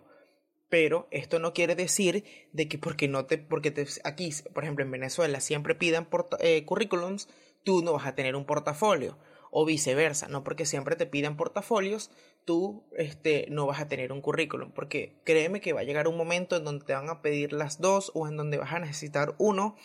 Pero 0.69 1.07
esto 1.09 1.39
no 1.39 1.53
quiere 1.53 1.75
decir 1.75 2.23
de 2.53 2.67
que 2.67 2.77
porque 2.77 3.07
no 3.07 3.25
te, 3.25 3.37
porque 3.39 3.71
te, 3.71 3.87
aquí, 4.03 4.31
por 4.53 4.63
ejemplo, 4.63 4.85
en 4.85 4.91
Venezuela 4.91 5.39
siempre 5.39 5.73
pidan 5.73 6.07
eh, 6.39 6.63
currículums, 6.63 7.27
tú 7.63 7.81
no 7.81 7.93
vas 7.93 8.05
a 8.05 8.15
tener 8.15 8.35
un 8.35 8.45
portafolio 8.45 9.17
o 9.51 9.65
viceversa, 9.65 10.27
no 10.27 10.43
porque 10.43 10.65
siempre 10.65 10.95
te 10.95 11.05
piden 11.05 11.37
portafolios, 11.37 12.11
tú 12.45 12.83
este, 12.95 13.47
no 13.49 13.65
vas 13.65 13.79
a 13.79 13.87
tener 13.87 14.11
un 14.11 14.21
currículum, 14.21 14.71
porque 14.71 15.15
créeme 15.23 15.61
que 15.61 15.73
va 15.73 15.81
a 15.81 15.83
llegar 15.83 16.07
un 16.07 16.17
momento 16.17 16.55
en 16.55 16.63
donde 16.63 16.85
te 16.85 16.93
van 16.93 17.09
a 17.09 17.21
pedir 17.21 17.53
las 17.53 17.79
dos 17.79 18.11
o 18.13 18.27
en 18.27 18.37
donde 18.37 18.57
vas 18.57 18.73
a 18.73 18.79
necesitar 18.79 19.35
uno 19.37 19.75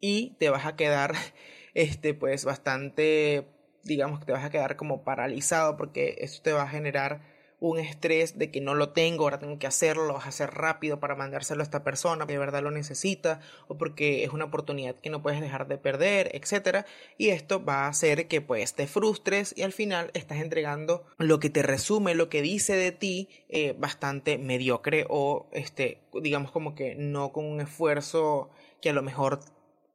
y 0.00 0.36
te 0.38 0.50
vas 0.50 0.66
a 0.66 0.76
quedar 0.76 1.14
este 1.74 2.14
pues 2.14 2.44
bastante 2.44 3.48
digamos 3.84 4.20
que 4.20 4.26
te 4.26 4.32
vas 4.32 4.44
a 4.44 4.50
quedar 4.50 4.76
como 4.76 5.04
paralizado 5.04 5.76
porque 5.76 6.16
eso 6.18 6.42
te 6.42 6.52
va 6.52 6.62
a 6.62 6.68
generar 6.68 7.37
un 7.60 7.78
estrés 7.78 8.38
de 8.38 8.50
que 8.50 8.60
no 8.60 8.74
lo 8.74 8.90
tengo, 8.90 9.24
ahora 9.24 9.38
tengo 9.38 9.58
que 9.58 9.66
hacerlo, 9.66 10.16
a 10.16 10.24
hacer 10.24 10.50
rápido 10.50 11.00
para 11.00 11.16
mandárselo 11.16 11.62
a 11.62 11.64
esta 11.64 11.82
persona 11.82 12.26
que 12.26 12.34
de 12.34 12.38
verdad 12.38 12.62
lo 12.62 12.70
necesita 12.70 13.40
o 13.66 13.76
porque 13.76 14.24
es 14.24 14.30
una 14.30 14.44
oportunidad 14.44 14.94
que 14.96 15.10
no 15.10 15.22
puedes 15.22 15.40
dejar 15.40 15.66
de 15.66 15.78
perder, 15.78 16.30
etcétera, 16.34 16.86
y 17.16 17.30
esto 17.30 17.64
va 17.64 17.86
a 17.86 17.88
hacer 17.88 18.28
que 18.28 18.40
pues 18.40 18.74
te 18.74 18.86
frustres 18.86 19.54
y 19.56 19.62
al 19.62 19.72
final 19.72 20.10
estás 20.14 20.38
entregando 20.38 21.04
lo 21.18 21.40
que 21.40 21.50
te 21.50 21.62
resume, 21.62 22.14
lo 22.14 22.28
que 22.28 22.42
dice 22.42 22.76
de 22.76 22.92
ti 22.92 23.28
eh, 23.48 23.74
bastante 23.76 24.38
mediocre 24.38 25.06
o 25.08 25.48
este 25.52 25.98
digamos 26.22 26.52
como 26.52 26.74
que 26.74 26.94
no 26.94 27.32
con 27.32 27.44
un 27.44 27.60
esfuerzo 27.60 28.50
que 28.80 28.90
a 28.90 28.92
lo 28.92 29.02
mejor 29.02 29.40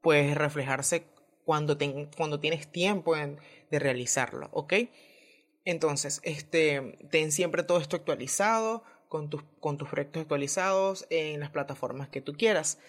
puede 0.01 0.35
reflejarse 0.35 1.05
cuando, 1.45 1.77
cuando 2.15 2.39
tienes 2.39 2.67
tiempo 2.67 3.15
de 3.15 3.79
realizarlo, 3.79 4.49
¿ok? 4.51 4.73
Entonces, 5.65 6.19
este, 6.23 6.97
ten 7.11 7.31
siempre 7.31 7.63
todo 7.63 7.79
esto 7.79 7.95
actualizado, 7.95 8.83
con 9.07 9.29
tus, 9.29 9.43
con 9.59 9.77
tus 9.77 9.89
proyectos 9.89 10.21
actualizados 10.21 11.05
en 11.11 11.39
las 11.39 11.51
plataformas 11.51 12.09
que 12.09 12.21
tú 12.21 12.33
quieras. 12.33 12.79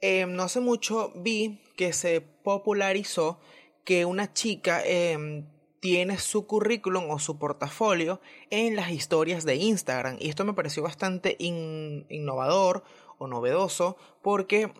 Em, 0.00 0.32
no 0.32 0.44
hace 0.44 0.60
mucho 0.60 1.12
vi 1.16 1.60
que 1.76 1.92
se 1.92 2.20
popularizó 2.20 3.40
que 3.84 4.04
una 4.04 4.32
chica 4.32 4.80
em, 4.84 5.46
tiene 5.80 6.18
su 6.18 6.46
currículum 6.46 7.10
o 7.10 7.18
su 7.18 7.38
portafolio 7.38 8.20
en 8.50 8.76
las 8.76 8.90
historias 8.90 9.44
de 9.44 9.56
Instagram. 9.56 10.18
Y 10.20 10.28
esto 10.28 10.44
me 10.44 10.54
pareció 10.54 10.82
bastante 10.84 11.36
innovador 11.38 12.84
o 13.18 13.26
novedoso 13.26 13.96
porque 14.22 14.72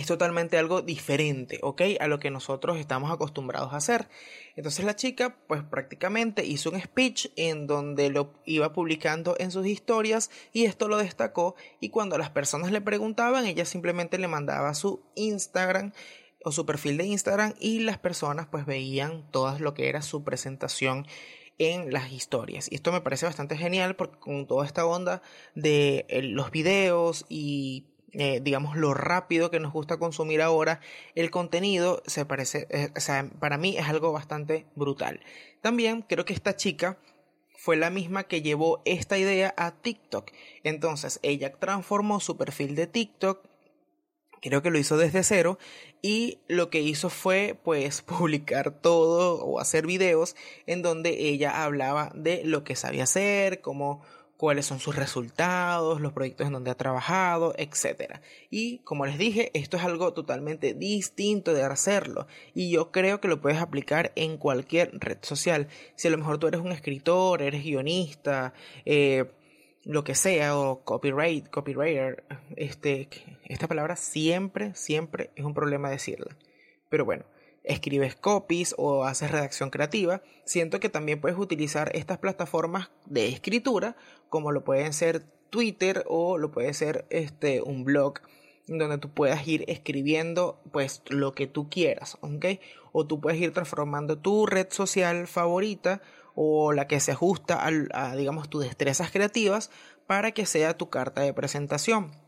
es 0.00 0.06
totalmente 0.06 0.58
algo 0.58 0.82
diferente, 0.82 1.60
¿ok? 1.62 1.82
A 2.00 2.08
lo 2.08 2.18
que 2.18 2.30
nosotros 2.30 2.78
estamos 2.78 3.12
acostumbrados 3.12 3.72
a 3.72 3.76
hacer. 3.76 4.08
Entonces 4.56 4.84
la 4.84 4.96
chica, 4.96 5.36
pues 5.46 5.62
prácticamente 5.62 6.44
hizo 6.44 6.70
un 6.70 6.80
speech 6.80 7.28
en 7.36 7.66
donde 7.66 8.10
lo 8.10 8.34
iba 8.44 8.72
publicando 8.72 9.36
en 9.38 9.50
sus 9.50 9.66
historias 9.66 10.30
y 10.52 10.64
esto 10.64 10.88
lo 10.88 10.96
destacó 10.96 11.54
y 11.80 11.90
cuando 11.90 12.18
las 12.18 12.30
personas 12.30 12.72
le 12.72 12.80
preguntaban, 12.80 13.46
ella 13.46 13.64
simplemente 13.64 14.18
le 14.18 14.28
mandaba 14.28 14.74
su 14.74 15.02
Instagram 15.14 15.92
o 16.44 16.52
su 16.52 16.66
perfil 16.66 16.96
de 16.96 17.06
Instagram 17.06 17.54
y 17.58 17.80
las 17.80 17.98
personas 17.98 18.46
pues 18.46 18.66
veían 18.66 19.30
todo 19.30 19.58
lo 19.58 19.74
que 19.74 19.88
era 19.88 20.02
su 20.02 20.24
presentación 20.24 21.06
en 21.58 21.92
las 21.92 22.12
historias. 22.12 22.70
Y 22.70 22.74
esto 22.74 22.92
me 22.92 23.00
parece 23.00 23.26
bastante 23.26 23.56
genial 23.56 23.96
porque 23.96 24.18
con 24.18 24.46
toda 24.46 24.66
esta 24.66 24.84
onda 24.86 25.22
de 25.54 26.04
eh, 26.08 26.22
los 26.22 26.50
videos 26.50 27.26
y 27.28 27.93
eh, 28.14 28.40
digamos, 28.42 28.76
lo 28.76 28.94
rápido 28.94 29.50
que 29.50 29.60
nos 29.60 29.72
gusta 29.72 29.98
consumir 29.98 30.42
ahora 30.42 30.80
el 31.14 31.30
contenido, 31.30 32.02
se 32.06 32.24
parece, 32.24 32.66
eh, 32.70 32.90
o 32.96 33.00
sea, 33.00 33.28
para 33.38 33.58
mí 33.58 33.76
es 33.76 33.88
algo 33.88 34.12
bastante 34.12 34.66
brutal. 34.74 35.20
También 35.60 36.02
creo 36.02 36.24
que 36.24 36.32
esta 36.32 36.56
chica 36.56 36.98
fue 37.56 37.76
la 37.76 37.90
misma 37.90 38.24
que 38.24 38.42
llevó 38.42 38.82
esta 38.84 39.18
idea 39.18 39.54
a 39.56 39.70
TikTok. 39.72 40.30
Entonces 40.62 41.20
ella 41.22 41.52
transformó 41.52 42.20
su 42.20 42.36
perfil 42.36 42.74
de 42.74 42.86
TikTok 42.86 43.48
creo 44.44 44.60
que 44.60 44.70
lo 44.70 44.78
hizo 44.78 44.98
desde 44.98 45.22
cero 45.22 45.58
y 46.02 46.40
lo 46.48 46.68
que 46.68 46.82
hizo 46.82 47.08
fue 47.08 47.58
pues 47.64 48.02
publicar 48.06 48.78
todo 48.82 49.42
o 49.42 49.58
hacer 49.58 49.86
videos 49.86 50.36
en 50.66 50.82
donde 50.82 51.28
ella 51.30 51.64
hablaba 51.64 52.12
de 52.14 52.44
lo 52.44 52.62
que 52.62 52.76
sabía 52.76 53.04
hacer, 53.04 53.62
cómo 53.62 54.02
cuáles 54.36 54.66
son 54.66 54.80
sus 54.80 54.96
resultados, 54.96 56.00
los 56.00 56.12
proyectos 56.12 56.46
en 56.46 56.52
donde 56.52 56.70
ha 56.70 56.76
trabajado, 56.76 57.54
etc. 57.56 58.20
Y 58.50 58.78
como 58.78 59.06
les 59.06 59.18
dije, 59.18 59.50
esto 59.54 59.76
es 59.76 59.84
algo 59.84 60.12
totalmente 60.12 60.74
distinto 60.74 61.54
de 61.54 61.62
hacerlo 61.62 62.26
y 62.54 62.70
yo 62.70 62.90
creo 62.90 63.20
que 63.20 63.28
lo 63.28 63.40
puedes 63.40 63.60
aplicar 63.60 64.12
en 64.16 64.36
cualquier 64.36 64.90
red 64.94 65.18
social. 65.22 65.68
Si 65.96 66.08
a 66.08 66.10
lo 66.10 66.18
mejor 66.18 66.38
tú 66.38 66.46
eres 66.46 66.60
un 66.60 66.72
escritor, 66.72 67.42
eres 67.42 67.62
guionista, 67.62 68.54
eh, 68.84 69.24
lo 69.84 70.02
que 70.02 70.14
sea, 70.14 70.58
o 70.58 70.82
copyright, 70.82 71.48
copywriter, 71.50 72.24
este, 72.56 73.08
esta 73.44 73.68
palabra 73.68 73.96
siempre, 73.96 74.74
siempre 74.74 75.30
es 75.36 75.44
un 75.44 75.54
problema 75.54 75.90
decirla. 75.90 76.36
Pero 76.88 77.04
bueno, 77.04 77.24
escribes 77.64 78.14
copies 78.14 78.74
o 78.78 79.04
haces 79.04 79.30
redacción 79.30 79.70
creativa, 79.70 80.22
siento 80.44 80.80
que 80.80 80.88
también 80.88 81.20
puedes 81.20 81.38
utilizar 81.38 81.90
estas 81.94 82.18
plataformas 82.18 82.90
de 83.06 83.28
escritura, 83.28 83.96
como 84.28 84.52
lo 84.52 84.64
pueden 84.64 84.92
ser 84.92 85.24
Twitter 85.50 86.04
o 86.06 86.38
lo 86.38 86.50
puede 86.50 86.74
ser 86.74 87.06
este, 87.10 87.62
un 87.62 87.84
blog 87.84 88.20
donde 88.66 88.98
tú 88.98 89.10
puedas 89.10 89.46
ir 89.46 89.64
escribiendo 89.68 90.60
pues 90.72 91.02
lo 91.08 91.34
que 91.34 91.46
tú 91.46 91.68
quieras. 91.68 92.18
O 92.92 93.06
tú 93.06 93.20
puedes 93.20 93.40
ir 93.40 93.52
transformando 93.52 94.18
tu 94.18 94.46
red 94.46 94.68
social 94.70 95.26
favorita 95.26 96.00
o 96.34 96.72
la 96.72 96.86
que 96.86 97.00
se 97.00 97.12
ajusta 97.12 97.64
a, 97.64 98.16
digamos, 98.16 98.48
tus 98.48 98.64
destrezas 98.64 99.10
creativas 99.10 99.70
para 100.06 100.32
que 100.32 100.46
sea 100.46 100.76
tu 100.76 100.90
carta 100.90 101.20
de 101.20 101.32
presentación. 101.32 102.23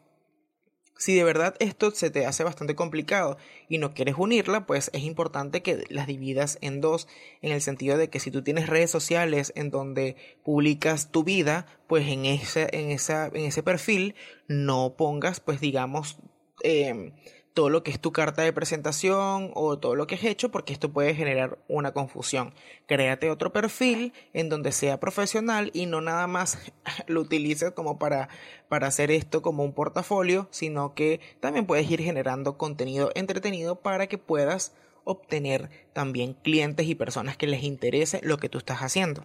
Si 0.99 1.15
de 1.15 1.25
verdad 1.25 1.55
esto 1.59 1.91
se 1.91 2.11
te 2.11 2.25
hace 2.25 2.43
bastante 2.43 2.75
complicado 2.75 3.37
y 3.69 3.79
no 3.79 3.93
quieres 3.93 4.15
unirla, 4.17 4.67
pues 4.67 4.91
es 4.95 5.03
importante 5.03 5.63
que 5.63 5.85
las 5.91 6.07
dividas 6.07 6.59
en 6.63 6.81
dos, 6.81 7.07
en 7.43 7.53
el 7.53 7.61
sentido 7.61 7.99
de 7.99 8.09
que 8.09 8.19
si 8.19 8.31
tú 8.31 8.43
tienes 8.43 8.69
redes 8.69 8.91
sociales 8.91 9.53
en 9.57 9.71
donde 9.71 10.17
publicas 10.43 11.13
tu 11.13 11.23
vida, 11.23 11.67
pues 11.87 12.09
en 12.09 12.25
ese, 12.25 12.69
en 12.73 12.91
esa, 12.91 13.27
en 13.27 13.45
ese 13.45 13.63
perfil 13.63 14.15
no 14.49 14.95
pongas, 14.97 15.41
pues 15.41 15.61
digamos, 15.61 16.19
eh, 16.63 17.13
todo 17.57 17.71
lo 17.71 17.83
que 17.83 17.91
es 17.91 17.99
tu 17.99 18.13
carta 18.13 18.43
de 18.43 18.53
presentación 18.53 19.51
o 19.55 19.79
todo 19.79 19.97
lo 19.97 20.07
que 20.07 20.17
has 20.17 20.25
hecho 20.25 20.51
porque 20.51 20.75
esto 20.75 20.93
puede 20.93 21.15
generar 21.15 21.59
una 21.69 21.93
confusión. 21.95 22.53
Créate 22.87 23.31
otro 23.31 23.51
perfil 23.51 24.13
en 24.35 24.51
donde 24.51 24.73
sea 24.73 25.01
profesional 25.01 25.71
y 25.73 25.87
no 25.87 26.03
nada 26.03 26.27
más 26.27 26.59
lo 27.07 27.23
utilices 27.23 27.71
como 27.71 27.99
para, 27.99 28.29
para 28.69 28.89
hacer 28.89 29.11
esto 29.11 29.41
como 29.41 29.65
un 29.65 29.73
portafolio, 29.73 30.49
sino 30.51 30.93
que 30.93 31.21
también 31.41 31.65
puedes 31.65 31.91
ir 31.91 32.03
generando 32.03 32.59
contenido 32.59 33.11
entretenido 33.15 33.81
para 33.81 34.07
que 34.07 34.19
puedas 34.19 34.75
obtener 35.05 35.71
también 35.95 36.35
clientes 36.35 36.87
y 36.87 36.95
personas 36.95 37.39
que 37.39 37.47
les 37.47 37.63
interese 37.63 38.21
lo 38.23 38.37
que 38.37 38.51
tú 38.51 38.59
estás 38.59 38.81
haciendo. 38.81 39.25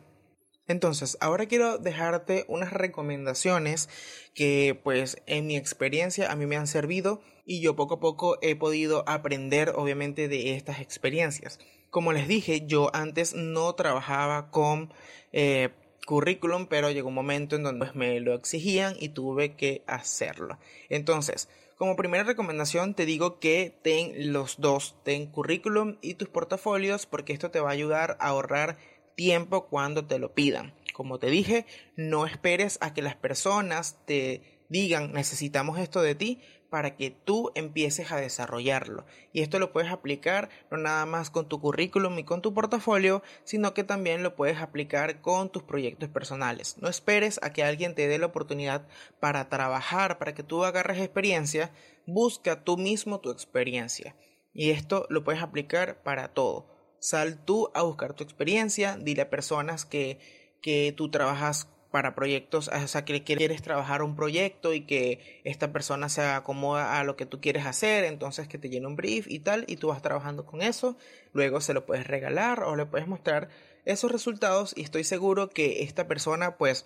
Entonces, 0.70 1.18
ahora 1.20 1.48
quiero 1.48 1.80
dejarte 1.80 2.46
unas 2.48 2.72
recomendaciones 2.72 3.90
que 4.34 4.80
pues 4.82 5.22
en 5.26 5.48
mi 5.48 5.58
experiencia 5.58 6.32
a 6.32 6.38
mí 6.38 6.46
me 6.46 6.56
han 6.56 6.68
servido 6.68 7.20
y 7.52 7.60
yo 7.60 7.76
poco 7.76 7.96
a 7.96 8.00
poco 8.00 8.38
he 8.42 8.56
podido 8.56 9.04
aprender 9.10 9.74
obviamente 9.76 10.30
de 10.30 10.56
estas 10.56 10.80
experiencias. 10.80 11.60
Como 11.90 12.14
les 12.14 12.26
dije, 12.30 12.66
yo 12.66 12.90
antes 12.96 13.36
no 13.36 13.76
trabajaba 13.76 14.52
con 14.52 14.94
eh, 15.34 15.72
currículum, 16.06 16.68
pero 16.68 16.92
llegó 16.92 17.10
un 17.10 17.14
momento 17.14 17.58
en 17.58 17.64
donde 17.64 17.80
pues, 17.80 17.94
me 17.94 18.22
lo 18.22 18.36
exigían 18.36 18.96
y 18.98 19.10
tuve 19.10 19.58
que 19.58 19.84
hacerlo. 19.86 20.60
Entonces, 20.88 21.50
como 21.76 21.98
primera 21.98 22.24
recomendación 22.24 22.94
te 22.94 23.06
digo 23.06 23.42
que 23.42 23.78
ten 23.84 24.32
los 24.32 24.62
dos, 24.62 24.96
ten 25.04 25.26
currículum 25.26 25.98
y 26.02 26.14
tus 26.14 26.30
portafolios 26.30 27.06
porque 27.06 27.34
esto 27.34 27.52
te 27.52 27.60
va 27.60 27.72
a 27.72 27.74
ayudar 27.74 28.16
a 28.22 28.30
ahorrar 28.30 28.78
tiempo 29.16 29.68
cuando 29.68 30.06
te 30.06 30.20
lo 30.20 30.34
pidan. 30.34 30.74
Como 30.94 31.20
te 31.20 31.30
dije, 31.30 31.66
no 31.98 32.26
esperes 32.26 32.78
a 32.80 32.94
que 32.94 33.02
las 33.02 33.18
personas 33.18 33.98
te 34.06 34.42
digan 34.72 35.12
necesitamos 35.12 35.80
esto 35.80 36.02
de 36.02 36.16
ti 36.16 36.40
para 36.72 36.96
que 36.96 37.12
tú 37.12 37.52
empieces 37.54 38.14
a 38.14 38.16
desarrollarlo. 38.16 39.06
Y 39.34 39.42
esto 39.42 39.60
lo 39.60 39.74
puedes 39.74 39.92
aplicar 39.92 40.48
no 40.72 40.78
nada 40.78 41.06
más 41.06 41.30
con 41.30 41.50
tu 41.50 41.60
currículum 41.60 42.18
y 42.18 42.24
con 42.24 42.42
tu 42.42 42.54
portafolio, 42.54 43.22
sino 43.44 43.74
que 43.74 43.84
también 43.84 44.24
lo 44.24 44.38
puedes 44.38 44.60
aplicar 44.60 45.20
con 45.20 45.52
tus 45.52 45.64
proyectos 45.64 46.08
personales. 46.08 46.78
No 46.80 46.88
esperes 46.88 47.42
a 47.44 47.52
que 47.52 47.66
alguien 47.66 47.94
te 47.94 48.08
dé 48.08 48.18
la 48.18 48.28
oportunidad 48.28 48.88
para 49.20 49.50
trabajar, 49.50 50.18
para 50.18 50.34
que 50.34 50.44
tú 50.44 50.64
agarres 50.64 51.00
experiencia, 51.00 51.74
busca 52.06 52.64
tú 52.64 52.78
mismo 52.78 53.20
tu 53.20 53.32
experiencia. 53.32 54.16
Y 54.54 54.70
esto 54.70 55.08
lo 55.10 55.26
puedes 55.26 55.44
aplicar 55.44 56.02
para 56.04 56.30
todo. 56.30 56.68
Sal 57.00 57.44
tú 57.44 57.70
a 57.74 57.82
buscar 57.82 58.14
tu 58.14 58.24
experiencia, 58.24 58.96
dile 58.96 59.24
a 59.24 59.30
personas 59.30 59.84
que, 59.84 60.20
que 60.62 60.94
tú 60.96 61.12
trabajas 61.12 61.68
para 61.92 62.16
proyectos, 62.16 62.70
o 62.70 62.88
sea, 62.88 63.04
que 63.04 63.24
quieres 63.24 63.62
trabajar 63.62 64.02
un 64.02 64.16
proyecto 64.16 64.74
y 64.74 64.82
que 64.82 65.42
esta 65.44 65.74
persona 65.74 66.08
se 66.10 66.22
acomoda 66.22 67.00
a 67.00 67.04
lo 67.04 67.18
que 67.18 67.26
tú 67.26 67.42
quieres 67.42 67.66
hacer, 67.66 68.06
entonces 68.06 68.48
que 68.48 68.58
te 68.58 68.70
llene 68.70 68.88
un 68.88 68.96
brief 68.96 69.28
y 69.30 69.40
tal, 69.40 69.66
y 69.68 69.76
tú 69.76 69.90
vas 69.90 70.02
trabajando 70.02 70.46
con 70.46 70.62
eso, 70.62 70.98
luego 71.34 71.60
se 71.60 71.74
lo 71.74 71.86
puedes 71.86 72.08
regalar 72.08 72.64
o 72.64 72.76
le 72.76 72.86
puedes 72.86 73.08
mostrar 73.08 73.50
esos 73.86 74.12
resultados 74.12 74.74
y 74.76 74.84
estoy 74.84 75.04
seguro 75.04 75.50
que 75.50 75.84
esta 75.84 76.08
persona 76.08 76.58
pues 76.58 76.86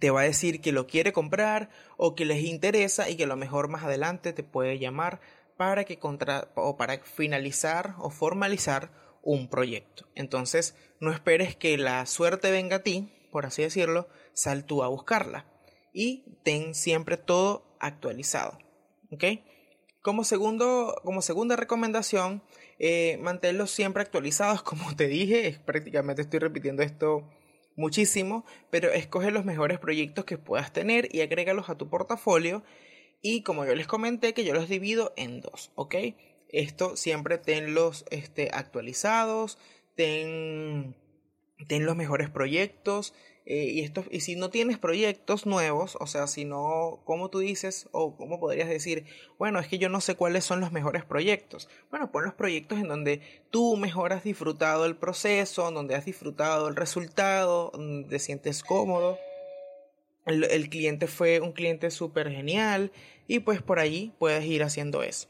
te 0.00 0.10
va 0.10 0.22
a 0.22 0.24
decir 0.24 0.60
que 0.60 0.72
lo 0.72 0.86
quiere 0.86 1.12
comprar 1.12 1.70
o 1.96 2.14
que 2.14 2.24
les 2.24 2.44
interesa 2.44 3.08
y 3.08 3.16
que 3.16 3.24
a 3.24 3.28
lo 3.28 3.36
mejor 3.36 3.68
más 3.68 3.84
adelante 3.84 4.32
te 4.32 4.42
puede 4.42 4.78
llamar 4.78 5.20
para 5.56 5.84
que 5.84 5.98
contra 5.98 6.48
o 6.56 6.76
para 6.76 6.98
finalizar 6.98 7.94
o 7.98 8.10
formalizar 8.10 8.90
un 9.22 9.48
proyecto. 9.48 10.06
Entonces, 10.14 10.76
no 11.00 11.12
esperes 11.12 11.56
que 11.56 11.78
la 11.78 12.04
suerte 12.06 12.50
venga 12.50 12.76
a 12.76 12.82
ti, 12.82 13.12
por 13.34 13.46
así 13.46 13.62
decirlo, 13.62 14.06
sal 14.32 14.64
tú 14.64 14.84
a 14.84 14.86
buscarla 14.86 15.44
y 15.92 16.22
ten 16.44 16.72
siempre 16.72 17.16
todo 17.16 17.66
actualizado. 17.80 18.56
¿Ok? 19.10 19.24
Como, 20.02 20.22
segundo, 20.22 20.94
como 21.02 21.20
segunda 21.20 21.56
recomendación, 21.56 22.44
eh, 22.78 23.18
manténlos 23.20 23.72
siempre 23.72 24.02
actualizados, 24.02 24.62
como 24.70 24.94
te 24.94 25.08
dije, 25.08 25.60
prácticamente 25.66 26.22
estoy 26.22 26.38
repitiendo 26.38 26.84
esto 26.84 27.28
muchísimo, 27.74 28.44
pero 28.70 28.92
escoge 28.92 29.32
los 29.32 29.44
mejores 29.44 29.80
proyectos 29.80 30.24
que 30.24 30.38
puedas 30.38 30.72
tener 30.72 31.12
y 31.12 31.22
agrégalos 31.22 31.68
a 31.70 31.76
tu 31.76 31.90
portafolio. 31.90 32.62
Y 33.20 33.42
como 33.42 33.66
yo 33.66 33.74
les 33.74 33.88
comenté, 33.88 34.32
que 34.32 34.44
yo 34.44 34.54
los 34.54 34.68
divido 34.68 35.12
en 35.16 35.40
dos, 35.40 35.72
¿ok? 35.74 35.96
Esto 36.50 36.94
siempre 36.94 37.38
tenlos 37.38 38.04
este, 38.12 38.50
actualizados, 38.52 39.58
ten, 39.96 40.94
ten 41.66 41.86
los 41.86 41.96
mejores 41.96 42.30
proyectos. 42.30 43.14
Eh, 43.46 43.64
y, 43.64 43.80
esto, 43.80 44.04
y 44.10 44.20
si 44.20 44.36
no 44.36 44.48
tienes 44.48 44.78
proyectos 44.78 45.44
nuevos, 45.44 45.98
o 46.00 46.06
sea, 46.06 46.26
si 46.26 46.46
no, 46.46 47.02
como 47.04 47.28
tú 47.28 47.40
dices, 47.40 47.88
o 47.92 48.16
cómo 48.16 48.40
podrías 48.40 48.70
decir, 48.70 49.04
bueno, 49.38 49.58
es 49.60 49.68
que 49.68 49.78
yo 49.78 49.90
no 49.90 50.00
sé 50.00 50.14
cuáles 50.14 50.44
son 50.44 50.60
los 50.60 50.72
mejores 50.72 51.04
proyectos. 51.04 51.68
Bueno, 51.90 52.10
pon 52.10 52.24
los 52.24 52.32
proyectos 52.32 52.78
en 52.78 52.88
donde 52.88 53.20
tú 53.50 53.76
mejor 53.76 54.14
has 54.14 54.24
disfrutado 54.24 54.86
el 54.86 54.96
proceso, 54.96 55.70
donde 55.70 55.94
has 55.94 56.06
disfrutado 56.06 56.68
el 56.68 56.76
resultado, 56.76 57.70
donde 57.74 58.08
te 58.08 58.18
sientes 58.18 58.62
cómodo. 58.62 59.18
El, 60.24 60.44
el 60.44 60.70
cliente 60.70 61.06
fue 61.06 61.40
un 61.40 61.52
cliente 61.52 61.90
súper 61.90 62.30
genial 62.30 62.92
y 63.26 63.40
pues 63.40 63.60
por 63.60 63.78
allí 63.78 64.14
puedes 64.18 64.44
ir 64.46 64.62
haciendo 64.62 65.02
eso. 65.02 65.28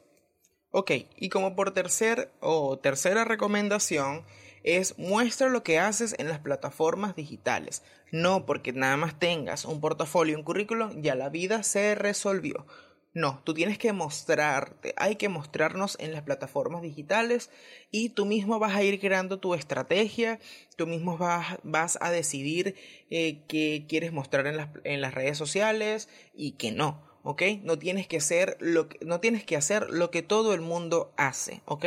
Ok, 0.70 0.90
y 1.16 1.29
como 1.29 1.55
por 1.55 1.73
tercer 1.73 2.31
o 2.40 2.79
tercera 2.79 3.25
recomendación 3.25 4.25
es 4.64 4.98
muestra 4.98 5.48
lo 5.48 5.62
que 5.62 5.79
haces 5.79 6.16
en 6.18 6.29
las 6.29 6.40
plataformas 6.40 7.14
digitales. 7.14 7.83
No 8.11 8.46
porque 8.46 8.72
nada 8.72 8.96
más 8.96 9.18
tengas 9.18 9.64
un 9.64 9.81
portafolio, 9.81 10.37
un 10.37 10.44
currículum, 10.44 11.03
ya 11.03 11.14
la 11.14 11.29
vida 11.29 11.62
se 11.62 11.94
resolvió. 11.94 12.66
No, 13.12 13.40
tú 13.44 13.55
tienes 13.55 13.79
que 13.79 13.92
mostrarte, 13.92 14.92
hay 14.96 15.14
que 15.14 15.29
mostrarnos 15.29 15.96
en 16.00 16.12
las 16.12 16.22
plataformas 16.22 16.83
digitales 16.83 17.48
y 17.92 18.09
tú 18.09 18.27
mismo 18.27 18.59
vas 18.59 18.74
a 18.74 18.83
ir 18.83 18.98
creando 18.98 19.38
tu 19.38 19.55
estrategia, 19.55 20.40
tú 20.77 20.88
mismo 20.88 21.16
vas, 21.16 21.59
vas 21.62 21.96
a 22.00 22.11
decidir 22.11 22.74
eh, 23.11 23.44
qué 23.46 23.87
quieres 23.88 24.12
mostrar 24.12 24.48
en 24.48 24.57
las, 24.57 24.70
en 24.83 25.00
las 25.00 25.14
redes 25.14 25.38
sociales 25.38 26.09
y 26.35 26.53
qué 26.53 26.72
no. 26.72 27.05
¿ok? 27.22 27.42
No 27.62 27.79
tienes 27.79 28.07
que 28.07 28.18
hacer 28.18 28.57
lo 28.61 28.88
que, 28.88 28.98
no 29.05 29.20
tienes 29.20 29.44
que 29.44 29.57
hacer 29.57 29.90
lo 29.90 30.11
que 30.11 30.22
todo 30.22 30.53
el 30.53 30.61
mundo 30.61 31.12
hace, 31.16 31.62
¿ok? 31.64 31.87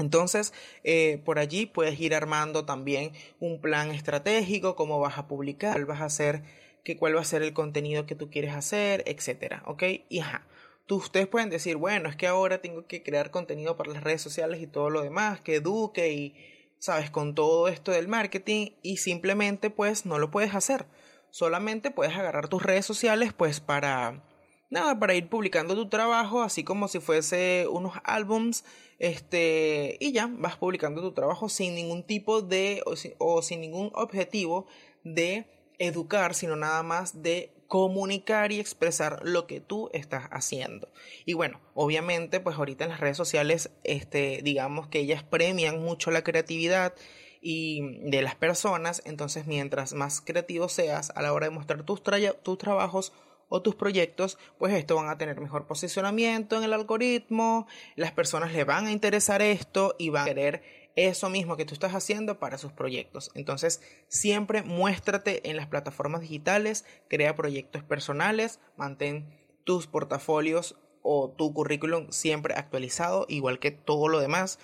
Entonces, 0.00 0.52
eh, 0.84 1.20
por 1.24 1.38
allí 1.38 1.66
puedes 1.66 1.98
ir 2.00 2.14
armando 2.14 2.64
también 2.64 3.12
un 3.38 3.60
plan 3.60 3.90
estratégico, 3.90 4.76
cómo 4.76 5.00
vas 5.00 5.18
a 5.18 5.28
publicar, 5.28 5.72
cuál 5.72 5.86
vas 5.86 6.00
a 6.00 6.06
hacer, 6.06 6.42
que, 6.84 6.96
cuál 6.96 7.16
va 7.16 7.20
a 7.20 7.24
ser 7.24 7.42
el 7.42 7.52
contenido 7.52 8.06
que 8.06 8.14
tú 8.14 8.30
quieres 8.30 8.54
hacer, 8.54 9.02
etcétera, 9.06 9.62
¿ok? 9.66 9.84
Y 10.08 10.20
ajá. 10.20 10.46
Tú, 10.86 10.96
ustedes 10.96 11.28
pueden 11.28 11.50
decir, 11.50 11.76
bueno, 11.76 12.08
es 12.08 12.16
que 12.16 12.26
ahora 12.26 12.60
tengo 12.60 12.86
que 12.86 13.02
crear 13.04 13.30
contenido 13.30 13.76
para 13.76 13.92
las 13.92 14.02
redes 14.02 14.22
sociales 14.22 14.60
y 14.60 14.66
todo 14.66 14.90
lo 14.90 15.02
demás, 15.02 15.40
que 15.40 15.56
eduque 15.56 16.12
y 16.12 16.34
sabes, 16.80 17.10
con 17.10 17.34
todo 17.34 17.68
esto 17.68 17.92
del 17.92 18.08
marketing 18.08 18.70
y 18.82 18.96
simplemente 18.96 19.70
pues 19.70 20.06
no 20.06 20.18
lo 20.18 20.30
puedes 20.32 20.54
hacer. 20.54 20.86
Solamente 21.30 21.92
puedes 21.92 22.16
agarrar 22.16 22.48
tus 22.48 22.62
redes 22.62 22.86
sociales 22.86 23.32
pues 23.32 23.60
para 23.60 24.24
nada, 24.70 24.98
para 24.98 25.14
ir 25.14 25.28
publicando 25.28 25.74
tu 25.74 25.88
trabajo, 25.88 26.42
así 26.42 26.64
como 26.64 26.88
si 26.88 26.98
fuese 26.98 27.66
unos 27.70 27.94
álbums, 28.02 28.64
este, 29.00 29.96
y 29.98 30.12
ya 30.12 30.30
vas 30.30 30.56
publicando 30.56 31.00
tu 31.00 31.12
trabajo 31.12 31.48
sin 31.48 31.74
ningún 31.74 32.04
tipo 32.04 32.42
de, 32.42 32.82
o, 33.18 33.42
sin 33.42 33.62
ningún 33.62 33.90
objetivo 33.94 34.66
de 35.02 35.46
educar, 35.78 36.34
sino 36.34 36.54
nada 36.54 36.82
más 36.82 37.22
de 37.22 37.50
comunicar 37.66 38.52
y 38.52 38.60
expresar 38.60 39.22
lo 39.24 39.46
que 39.46 39.60
tú 39.60 39.88
estás 39.94 40.24
haciendo. 40.30 40.92
Y 41.24 41.32
bueno, 41.32 41.60
obviamente, 41.72 42.40
pues 42.40 42.56
ahorita 42.56 42.84
en 42.84 42.90
las 42.90 43.00
redes 43.00 43.16
sociales, 43.16 43.70
este, 43.84 44.42
digamos 44.42 44.88
que 44.88 45.00
ellas 45.00 45.22
premian 45.22 45.80
mucho 45.80 46.10
la 46.10 46.22
creatividad 46.22 46.94
y 47.40 48.10
de 48.10 48.20
las 48.20 48.34
personas, 48.34 49.00
entonces 49.06 49.46
mientras 49.46 49.94
más 49.94 50.20
creativo 50.20 50.68
seas 50.68 51.10
a 51.14 51.22
la 51.22 51.32
hora 51.32 51.46
de 51.46 51.54
mostrar 51.54 51.84
tus, 51.84 52.02
tus 52.42 52.58
trabajos 52.58 53.14
o 53.50 53.60
tus 53.60 53.74
proyectos, 53.74 54.38
pues 54.58 54.72
esto 54.72 54.96
van 54.96 55.10
a 55.10 55.18
tener 55.18 55.38
mejor 55.38 55.66
posicionamiento 55.66 56.56
en 56.56 56.62
el 56.62 56.72
algoritmo, 56.72 57.66
las 57.96 58.12
personas 58.12 58.52
le 58.54 58.64
van 58.64 58.86
a 58.86 58.92
interesar 58.92 59.42
esto 59.42 59.94
y 59.98 60.08
van 60.08 60.22
a 60.22 60.26
querer 60.26 60.62
eso 60.96 61.28
mismo 61.28 61.56
que 61.56 61.64
tú 61.64 61.74
estás 61.74 61.94
haciendo 61.94 62.38
para 62.38 62.58
sus 62.58 62.72
proyectos. 62.72 63.30
Entonces, 63.34 63.82
siempre 64.08 64.62
muéstrate 64.62 65.50
en 65.50 65.56
las 65.56 65.66
plataformas 65.66 66.22
digitales, 66.22 66.84
crea 67.08 67.36
proyectos 67.36 67.82
personales, 67.82 68.60
mantén 68.76 69.28
tus 69.64 69.86
portafolios 69.86 70.76
o 71.02 71.30
tu 71.30 71.52
currículum 71.52 72.10
siempre 72.10 72.54
actualizado, 72.54 73.26
igual 73.28 73.58
que 73.58 73.70
todo 73.70 74.08
lo 74.08 74.20
demás. 74.20 74.58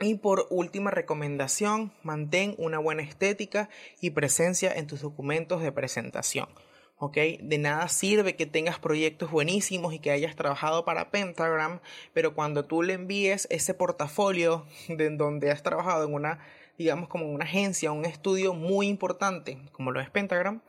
Y 0.00 0.16
por 0.16 0.46
última 0.50 0.90
recomendación, 0.90 1.92
mantén 2.02 2.54
una 2.58 2.78
buena 2.78 3.02
estética 3.02 3.68
y 4.00 4.10
presencia 4.10 4.72
en 4.72 4.86
tus 4.86 5.00
documentos 5.00 5.62
de 5.62 5.72
presentación. 5.72 6.48
De 7.10 7.58
nada 7.58 7.88
sirve 7.88 8.36
que 8.36 8.46
tengas 8.46 8.78
proyectos 8.78 9.32
buenísimos 9.32 9.92
y 9.92 9.98
que 9.98 10.12
hayas 10.12 10.36
trabajado 10.36 10.84
para 10.84 11.10
Pentagram, 11.10 11.80
pero 12.12 12.32
cuando 12.32 12.64
tú 12.64 12.82
le 12.82 12.92
envíes 12.92 13.48
ese 13.50 13.74
portafolio 13.74 14.66
de 14.88 15.10
donde 15.10 15.50
has 15.50 15.64
trabajado 15.64 16.06
en 16.06 16.14
una, 16.14 16.38
digamos, 16.78 17.08
como 17.08 17.26
una 17.26 17.44
agencia, 17.44 17.90
un 17.90 18.04
estudio 18.04 18.54
muy 18.54 18.86
importante, 18.86 19.58
como 19.72 19.90
lo 19.90 20.00
es 20.00 20.10
Pentagram, 20.10 20.62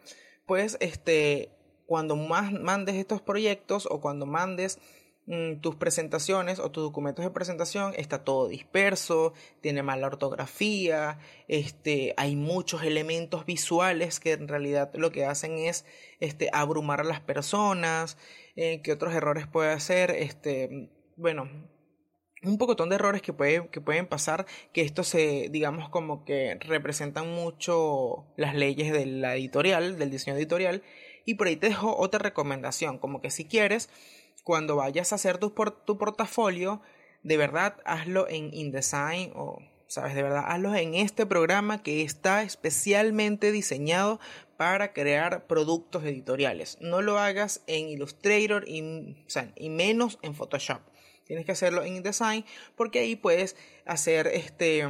pues 0.47 0.75
este, 0.79 1.51
cuando 1.85 2.15
más 2.15 2.51
mandes 2.51 2.95
estos 2.95 3.21
proyectos 3.21 3.87
o 3.91 4.01
cuando 4.01 4.25
mandes 4.25 4.79
tus 5.61 5.75
presentaciones 5.75 6.59
o 6.59 6.69
tus 6.69 6.83
documentos 6.83 7.23
de 7.23 7.31
presentación 7.31 7.93
está 7.95 8.23
todo 8.25 8.49
disperso, 8.49 9.33
tiene 9.61 9.81
mala 9.81 10.07
ortografía, 10.07 11.17
este, 11.47 12.13
hay 12.17 12.35
muchos 12.35 12.83
elementos 12.83 13.45
visuales 13.45 14.19
que 14.19 14.33
en 14.33 14.49
realidad 14.49 14.91
lo 14.95 15.11
que 15.11 15.25
hacen 15.25 15.57
es 15.57 15.85
este, 16.19 16.49
abrumar 16.51 16.99
a 16.99 17.05
las 17.05 17.21
personas, 17.21 18.17
eh, 18.55 18.81
que 18.81 18.91
otros 18.91 19.13
errores 19.13 19.47
puede 19.47 19.71
hacer, 19.71 20.11
este, 20.11 20.91
bueno, 21.15 21.49
un 22.43 22.57
pocotón 22.57 22.89
de 22.89 22.95
errores 22.95 23.21
que, 23.21 23.33
que 23.71 23.81
pueden 23.81 24.07
pasar, 24.07 24.45
que 24.73 24.81
esto 24.81 25.03
se, 25.03 25.47
digamos, 25.49 25.89
como 25.89 26.25
que 26.25 26.57
representan 26.59 27.29
mucho 27.29 28.25
las 28.35 28.55
leyes 28.55 28.91
de 28.91 29.05
la 29.05 29.35
editorial, 29.35 29.97
del 29.97 30.11
diseño 30.11 30.35
editorial, 30.35 30.83
y 31.25 31.35
por 31.35 31.47
ahí 31.47 31.55
te 31.55 31.69
dejo 31.69 31.95
otra 31.95 32.19
recomendación, 32.19 32.97
como 32.97 33.21
que 33.21 33.29
si 33.29 33.45
quieres, 33.45 33.89
cuando 34.43 34.75
vayas 34.75 35.11
a 35.11 35.15
hacer 35.15 35.37
tu, 35.37 35.53
portafolio, 35.53 36.81
de 37.23 37.37
verdad 37.37 37.77
hazlo 37.85 38.27
en 38.27 38.53
InDesign 38.53 39.31
o, 39.35 39.59
sabes, 39.87 40.15
de 40.15 40.23
verdad 40.23 40.43
hazlo 40.47 40.75
en 40.75 40.95
este 40.95 41.25
programa 41.25 41.81
que 41.81 42.03
está 42.03 42.43
especialmente 42.43 43.51
diseñado 43.51 44.19
para 44.57 44.93
crear 44.93 45.47
productos 45.47 46.03
editoriales. 46.03 46.77
No 46.81 47.01
lo 47.01 47.17
hagas 47.17 47.63
en 47.67 47.89
Illustrator 47.89 48.67
y, 48.67 49.15
y 49.55 49.69
menos 49.69 50.19
en 50.21 50.35
Photoshop. 50.35 50.81
Tienes 51.25 51.45
que 51.45 51.53
hacerlo 51.53 51.83
en 51.83 51.95
InDesign 51.95 52.45
porque 52.75 52.99
ahí 52.99 53.15
puedes 53.15 53.55
hacer 53.85 54.27
este 54.27 54.85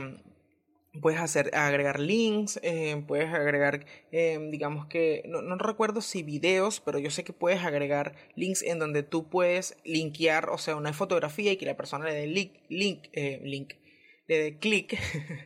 puedes 1.02 1.20
hacer 1.20 1.56
agregar 1.56 2.00
links 2.00 2.60
eh, 2.62 3.04
puedes 3.08 3.34
agregar 3.34 3.86
eh, 4.12 4.40
digamos 4.52 4.86
que 4.86 5.24
no, 5.28 5.42
no, 5.42 5.58
recuerdo 5.58 6.02
si 6.02 6.22
videos 6.24 6.82
pero 6.82 7.00
yo 7.00 7.10
sé 7.10 7.24
que 7.24 7.34
puedes 7.34 7.64
agregar 7.64 8.16
links 8.36 8.62
en 8.62 8.80
donde 8.80 9.04
tú 9.04 9.28
puedes 9.28 9.76
linkear 9.84 10.50
o 10.50 10.58
sea 10.58 10.76
una 10.76 10.94
fotografía 10.94 11.52
y 11.52 11.58
que 11.58 11.66
la 11.66 11.76
persona 11.76 12.06
le 12.06 12.14
dé 12.14 12.28
link 12.28 12.54
link 12.70 13.08
eh, 13.14 13.42
link 13.44 13.74
le 14.28 14.38
dé 14.38 14.60
clic 14.60 15.00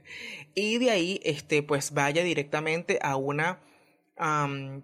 y 0.56 0.78
de 0.80 0.92
ahí 0.92 1.20
este 1.24 1.64
pues 1.64 1.92
vaya 1.94 2.24
directamente 2.24 3.00
a 3.02 3.16
una 3.16 3.62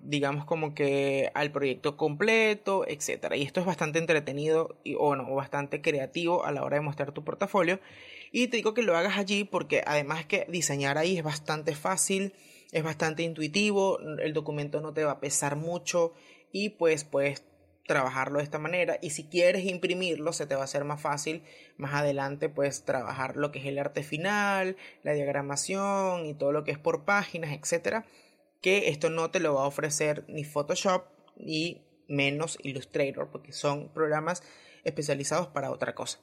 digamos 0.01 0.45
como 0.45 0.75
que 0.75 1.31
al 1.33 1.51
proyecto 1.51 1.97
completo, 1.97 2.85
etcétera. 2.87 3.35
Y 3.35 3.41
esto 3.41 3.59
es 3.59 3.65
bastante 3.65 3.97
entretenido 3.97 4.77
o 4.99 5.15
no, 5.15 5.33
bastante 5.33 5.81
creativo 5.81 6.45
a 6.45 6.51
la 6.51 6.63
hora 6.63 6.77
de 6.77 6.81
mostrar 6.81 7.13
tu 7.13 7.23
portafolio. 7.23 7.79
Y 8.35 8.47
te 8.47 8.57
digo 8.57 8.73
que 8.73 8.81
lo 8.81 8.97
hagas 8.97 9.19
allí 9.19 9.43
porque 9.43 9.83
además 9.85 10.25
que 10.25 10.47
diseñar 10.49 10.97
ahí 10.97 11.17
es 11.17 11.23
bastante 11.23 11.75
fácil, 11.75 12.33
es 12.71 12.83
bastante 12.83 13.21
intuitivo, 13.21 13.99
el 13.99 14.33
documento 14.33 14.81
no 14.81 14.91
te 14.91 15.03
va 15.03 15.11
a 15.11 15.19
pesar 15.19 15.55
mucho 15.55 16.13
y 16.51 16.69
pues 16.69 17.03
puedes 17.03 17.43
trabajarlo 17.85 18.39
de 18.39 18.43
esta 18.43 18.57
manera 18.57 18.97
y 19.03 19.11
si 19.11 19.25
quieres 19.25 19.65
imprimirlo 19.65 20.33
se 20.33 20.47
te 20.47 20.55
va 20.55 20.61
a 20.61 20.63
hacer 20.63 20.83
más 20.83 20.99
fácil 20.99 21.43
más 21.77 21.93
adelante 21.93 22.49
pues 22.49 22.85
trabajar 22.85 23.35
lo 23.35 23.51
que 23.51 23.59
es 23.59 23.65
el 23.65 23.77
arte 23.77 24.01
final, 24.01 24.77
la 25.03 25.13
diagramación 25.13 26.25
y 26.25 26.33
todo 26.33 26.51
lo 26.51 26.63
que 26.63 26.71
es 26.71 26.79
por 26.79 27.05
páginas, 27.05 27.51
etcétera, 27.51 28.07
que 28.63 28.89
esto 28.89 29.11
no 29.11 29.29
te 29.29 29.41
lo 29.41 29.53
va 29.53 29.61
a 29.61 29.67
ofrecer 29.67 30.25
ni 30.27 30.43
Photoshop 30.43 31.05
ni 31.35 31.85
menos 32.07 32.57
Illustrator 32.63 33.29
porque 33.29 33.51
son 33.51 33.89
programas 33.89 34.41
especializados 34.83 35.49
para 35.49 35.69
otra 35.69 35.93
cosa. 35.93 36.19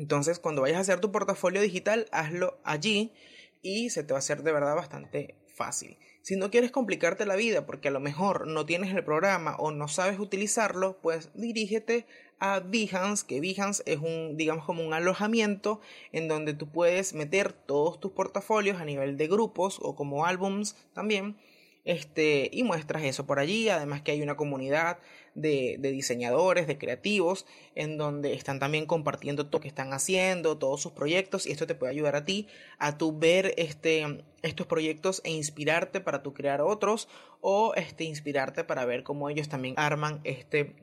Entonces, 0.00 0.38
cuando 0.38 0.62
vayas 0.62 0.78
a 0.78 0.80
hacer 0.80 1.00
tu 1.00 1.12
portafolio 1.12 1.60
digital, 1.60 2.06
hazlo 2.10 2.58
allí 2.64 3.12
y 3.60 3.90
se 3.90 4.02
te 4.02 4.14
va 4.14 4.18
a 4.18 4.20
hacer 4.20 4.42
de 4.42 4.50
verdad 4.50 4.74
bastante 4.74 5.34
fácil. 5.54 5.98
Si 6.22 6.36
no 6.36 6.50
quieres 6.50 6.70
complicarte 6.70 7.26
la 7.26 7.36
vida 7.36 7.66
porque 7.66 7.88
a 7.88 7.90
lo 7.90 8.00
mejor 8.00 8.46
no 8.46 8.64
tienes 8.64 8.94
el 8.94 9.04
programa 9.04 9.56
o 9.56 9.72
no 9.72 9.88
sabes 9.88 10.18
utilizarlo, 10.18 10.96
pues 11.02 11.28
dirígete 11.34 12.06
a 12.38 12.60
Behance, 12.60 13.26
que 13.26 13.42
Behance 13.42 13.82
es 13.84 13.98
un, 13.98 14.38
digamos, 14.38 14.64
como 14.64 14.82
un 14.82 14.94
alojamiento 14.94 15.82
en 16.12 16.28
donde 16.28 16.54
tú 16.54 16.66
puedes 16.72 17.12
meter 17.12 17.52
todos 17.52 18.00
tus 18.00 18.12
portafolios 18.12 18.80
a 18.80 18.86
nivel 18.86 19.18
de 19.18 19.28
grupos 19.28 19.80
o 19.82 19.96
como 19.96 20.24
álbums 20.24 20.76
también 20.94 21.36
este, 21.84 22.48
y 22.50 22.62
muestras 22.62 23.02
eso 23.02 23.26
por 23.26 23.38
allí. 23.38 23.68
Además 23.68 24.00
que 24.00 24.12
hay 24.12 24.22
una 24.22 24.38
comunidad 24.38 24.98
de, 25.34 25.78
diseñadores, 25.80 26.66
de 26.66 26.78
creativos, 26.78 27.46
en 27.74 27.98
donde 27.98 28.34
están 28.34 28.58
también 28.58 28.86
compartiendo 28.86 29.46
todo 29.46 29.58
lo 29.58 29.62
que 29.62 29.68
están 29.68 29.92
haciendo, 29.92 30.58
todos 30.58 30.80
sus 30.80 30.92
proyectos, 30.92 31.46
y 31.46 31.52
esto 31.52 31.66
te 31.66 31.74
puede 31.74 31.92
ayudar 31.92 32.16
a 32.16 32.24
ti 32.24 32.46
a 32.78 32.98
tu 32.98 33.18
ver 33.18 33.54
este, 33.56 34.24
estos 34.42 34.66
proyectos 34.66 35.20
e 35.24 35.30
inspirarte 35.30 36.00
para 36.00 36.22
tu 36.22 36.34
crear 36.34 36.60
otros, 36.60 37.08
o 37.40 37.74
este, 37.74 38.04
inspirarte 38.04 38.64
para 38.64 38.84
ver 38.84 39.02
cómo 39.02 39.28
ellos 39.28 39.48
también 39.48 39.74
arman 39.76 40.20
este, 40.24 40.76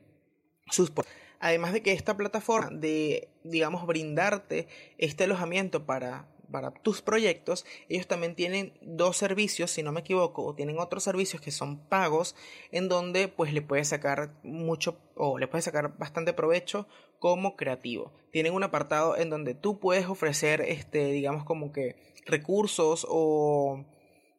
sus 0.70 0.92
Además 1.40 1.72
de 1.72 1.82
que 1.82 1.92
esta 1.92 2.16
plataforma 2.16 2.76
de, 2.76 3.28
digamos, 3.44 3.86
brindarte 3.86 4.66
este 4.98 5.24
alojamiento 5.24 5.86
para 5.86 6.26
para 6.50 6.70
tus 6.70 7.02
proyectos, 7.02 7.64
ellos 7.88 8.06
también 8.06 8.34
tienen 8.34 8.72
dos 8.82 9.16
servicios, 9.16 9.70
si 9.70 9.82
no 9.82 9.92
me 9.92 10.00
equivoco, 10.00 10.44
o 10.44 10.54
tienen 10.54 10.78
otros 10.78 11.02
servicios 11.04 11.42
que 11.42 11.50
son 11.50 11.78
pagos, 11.88 12.34
en 12.70 12.88
donde 12.88 13.28
pues 13.28 13.52
le 13.52 13.62
puedes 13.62 13.88
sacar 13.88 14.34
mucho 14.42 14.98
o 15.14 15.38
le 15.38 15.48
puedes 15.48 15.64
sacar 15.64 15.96
bastante 15.98 16.32
provecho 16.32 16.86
como 17.18 17.56
creativo. 17.56 18.12
Tienen 18.30 18.54
un 18.54 18.62
apartado 18.62 19.16
en 19.16 19.30
donde 19.30 19.54
tú 19.54 19.78
puedes 19.78 20.06
ofrecer, 20.06 20.60
este, 20.62 21.06
digamos 21.12 21.44
como 21.44 21.72
que 21.72 21.96
recursos 22.26 23.06
o 23.08 23.84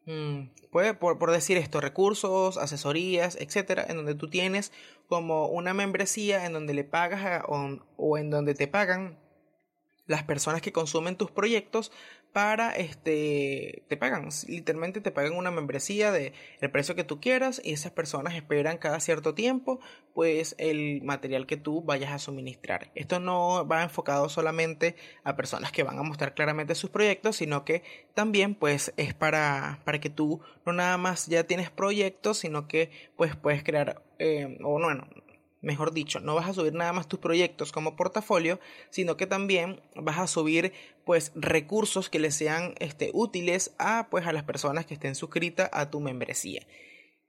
mm, 0.06 0.50
por, 0.72 1.32
decir 1.32 1.58
esto, 1.58 1.82
recursos, 1.82 2.58
asesorías, 2.58 3.36
etcétera, 3.40 3.86
en 3.88 3.98
donde 3.98 4.16
tú 4.16 4.30
tienes 4.30 4.72
como 5.08 5.48
una 5.48 5.74
membresía 5.74 6.46
en 6.46 6.54
donde 6.54 6.74
le 6.74 6.84
pagas 6.84 7.44
o 7.48 8.18
en 8.18 8.30
donde 8.30 8.54
te 8.54 8.68
pagan 8.68 9.18
las 10.10 10.24
personas 10.24 10.62
que 10.64 10.74
consumen 10.74 11.16
tus 11.16 11.30
proyectos 11.30 11.92
para 12.34 12.76
este 12.76 13.84
te 13.88 13.96
pagan. 13.96 14.30
Literalmente 14.48 15.02
te 15.02 15.12
pagan 15.12 15.34
una 15.34 15.52
membresía 15.52 16.12
de 16.12 16.34
el 16.62 16.72
precio 16.72 16.96
que 16.96 17.04
tú 17.04 17.22
quieras 17.22 17.62
y 17.64 17.74
esas 17.74 17.92
personas 17.92 18.34
esperan 18.34 18.80
cada 18.80 19.00
cierto 19.00 19.36
tiempo 19.36 19.80
pues 20.16 20.56
el 20.58 21.04
material 21.04 21.46
que 21.46 21.58
tú 21.58 21.84
vayas 21.84 22.12
a 22.12 22.18
suministrar. 22.18 22.92
Esto 22.96 23.20
no 23.20 23.68
va 23.68 23.84
enfocado 23.84 24.30
solamente 24.30 24.96
a 25.24 25.36
personas 25.36 25.72
que 25.72 25.84
van 25.84 26.00
a 26.00 26.04
mostrar 26.04 26.34
claramente 26.34 26.74
sus 26.74 26.90
proyectos 26.90 27.36
sino 27.36 27.64
que 27.64 27.84
también 28.16 28.56
pues 28.56 28.94
es 28.98 29.14
para 29.14 29.80
para 29.86 30.00
que 30.00 30.10
tú 30.10 30.42
no 30.66 30.74
nada 30.74 30.98
más 30.98 31.28
ya 31.28 31.44
tienes 31.44 31.70
proyectos 31.70 32.40
sino 32.40 32.68
que 32.68 32.90
pues 33.16 33.36
puedes 33.36 33.64
crear 33.64 34.02
eh, 34.18 34.58
o 34.64 34.72
bueno 34.80 35.08
mejor 35.62 35.94
dicho, 35.94 36.20
no 36.20 36.36
vas 36.36 36.50
a 36.50 36.54
subir 36.54 36.74
nada 36.74 36.94
más 36.94 37.08
tus 37.08 37.20
proyectos 37.20 37.72
como 37.72 37.96
portafolio, 37.96 38.60
sino 38.90 39.18
que 39.18 39.28
también 39.28 39.82
vas 39.96 40.20
a 40.20 40.28
subir 40.28 40.74
pues 41.06 41.32
recursos 41.36 42.10
que 42.10 42.20
les 42.20 42.36
sean 42.36 42.76
este, 42.80 43.12
útiles 43.14 43.74
a 43.78 44.08
pues 44.10 44.26
a 44.28 44.34
las 44.34 44.44
personas 44.44 44.86
que 44.86 44.94
estén 44.94 45.16
suscritas 45.16 45.70
a 45.74 45.90
tu 45.90 46.00
membresía. 46.00 46.66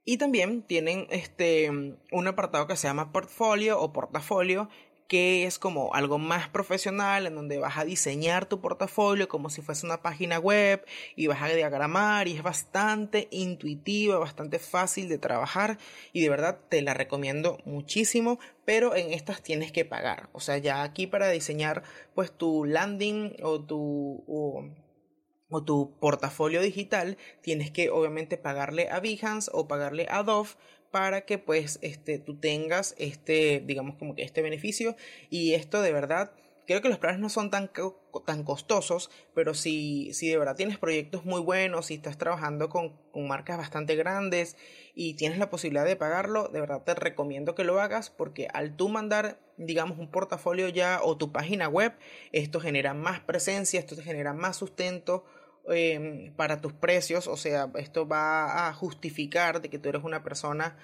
Y 0.03 0.17
también 0.17 0.63
tienen 0.63 1.07
este 1.11 1.69
un 2.11 2.27
apartado 2.27 2.67
que 2.67 2.75
se 2.75 2.87
llama 2.87 3.11
portfolio 3.11 3.79
o 3.79 3.93
portafolio 3.93 4.69
que 5.11 5.45
es 5.45 5.59
como 5.59 5.93
algo 5.93 6.19
más 6.19 6.47
profesional 6.47 7.27
en 7.27 7.35
donde 7.35 7.57
vas 7.57 7.77
a 7.77 7.83
diseñar 7.83 8.45
tu 8.45 8.61
portafolio 8.61 9.27
como 9.27 9.49
si 9.49 9.61
fuese 9.61 9.85
una 9.85 10.01
página 10.01 10.39
web 10.39 10.85
y 11.17 11.27
vas 11.27 11.41
a 11.41 11.49
diagramar 11.49 12.29
y 12.29 12.37
es 12.37 12.43
bastante 12.43 13.27
intuitiva, 13.29 14.19
bastante 14.19 14.57
fácil 14.57 15.09
de 15.09 15.17
trabajar 15.17 15.77
y 16.13 16.21
de 16.21 16.29
verdad 16.29 16.59
te 16.69 16.81
la 16.81 16.93
recomiendo 16.93 17.57
muchísimo, 17.65 18.39
pero 18.63 18.95
en 18.95 19.11
estas 19.11 19.43
tienes 19.43 19.73
que 19.73 19.83
pagar. 19.83 20.29
O 20.31 20.39
sea, 20.39 20.59
ya 20.59 20.81
aquí 20.81 21.07
para 21.07 21.29
diseñar 21.29 21.83
pues 22.15 22.31
tu 22.31 22.63
landing 22.63 23.35
o 23.43 23.59
tu 23.59 24.23
tu 25.65 25.93
portafolio 25.99 26.61
digital, 26.61 27.17
tienes 27.41 27.71
que 27.71 27.89
obviamente 27.89 28.37
pagarle 28.37 28.89
a 28.89 28.99
Behance 28.99 29.51
o 29.53 29.67
pagarle 29.67 30.07
a 30.09 30.23
Dove 30.23 30.49
para 30.91 31.21
que 31.21 31.37
pues 31.37 31.79
este, 31.81 32.19
tú 32.19 32.37
tengas 32.39 32.95
este, 32.97 33.61
digamos 33.65 33.95
como 33.95 34.15
que 34.15 34.23
este 34.23 34.41
beneficio. 34.41 34.95
Y 35.29 35.53
esto 35.53 35.81
de 35.81 35.93
verdad 35.93 36.31
creo 36.71 36.81
que 36.81 36.89
los 36.89 36.99
planes 36.99 37.19
no 37.19 37.29
son 37.29 37.49
tan, 37.49 37.71
tan 38.25 38.43
costosos, 38.43 39.09
pero 39.33 39.53
si, 39.53 40.13
si 40.13 40.29
de 40.29 40.37
verdad 40.37 40.55
tienes 40.55 40.77
proyectos 40.77 41.25
muy 41.25 41.41
buenos, 41.41 41.87
si 41.87 41.95
estás 41.95 42.17
trabajando 42.17 42.69
con, 42.69 42.95
con, 43.11 43.27
marcas 43.27 43.57
bastante 43.57 43.95
grandes 43.95 44.55
y 44.95 45.15
tienes 45.15 45.37
la 45.37 45.49
posibilidad 45.49 45.85
de 45.85 45.95
pagarlo, 45.95 46.47
de 46.47 46.61
verdad 46.61 46.83
te 46.83 46.93
recomiendo 46.93 47.55
que 47.55 47.63
lo 47.63 47.81
hagas 47.81 48.09
porque 48.09 48.47
al 48.53 48.75
tú 48.75 48.89
mandar, 48.89 49.39
digamos, 49.57 49.97
un 49.97 50.09
portafolio 50.11 50.69
ya 50.69 51.01
o 51.03 51.17
tu 51.17 51.31
página 51.31 51.67
web, 51.67 51.93
esto 52.31 52.59
genera 52.59 52.93
más 52.93 53.19
presencia, 53.19 53.79
esto 53.79 53.95
te 53.95 54.03
genera 54.03 54.33
más 54.33 54.57
sustento 54.57 55.25
Em, 55.67 56.33
para 56.35 56.59
tus 56.59 56.73
precios, 56.73 57.27
o 57.27 57.37
sea, 57.37 57.69
esto 57.75 58.07
va 58.07 58.67
a 58.67 58.73
justificar 58.73 59.61
de 59.61 59.69
que 59.69 59.77
tú 59.77 59.89
eres 59.89 60.03
una 60.03 60.23
persona, 60.23 60.77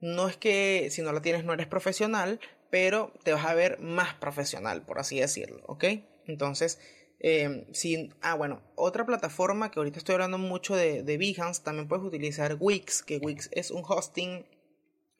no 0.00 0.28
es 0.28 0.36
que 0.36 0.88
si 0.90 1.02
no 1.02 1.12
la 1.12 1.22
tienes 1.22 1.44
no 1.44 1.54
eres 1.54 1.66
profesional, 1.66 2.38
pero 2.70 3.12
te 3.24 3.32
vas 3.32 3.46
a 3.46 3.54
ver 3.54 3.80
más 3.80 4.14
profesional, 4.14 4.82
por 4.82 4.98
así 4.98 5.18
decirlo, 5.18 5.62
¿ok? 5.66 5.84
Entonces, 6.26 6.78
eh, 7.20 7.66
si, 7.72 8.10
ah, 8.20 8.34
bueno, 8.34 8.62
otra 8.74 9.06
plataforma 9.06 9.70
que 9.70 9.80
ahorita 9.80 9.98
estoy 9.98 10.14
hablando 10.14 10.38
mucho 10.38 10.76
de, 10.76 11.02
de 11.02 11.16
Behance, 11.18 11.62
también 11.62 11.88
puedes 11.88 12.04
utilizar 12.04 12.56
Wix, 12.60 13.02
que 13.02 13.16
Wix 13.18 13.48
es 13.52 13.70
un 13.70 13.82
hosting 13.86 14.44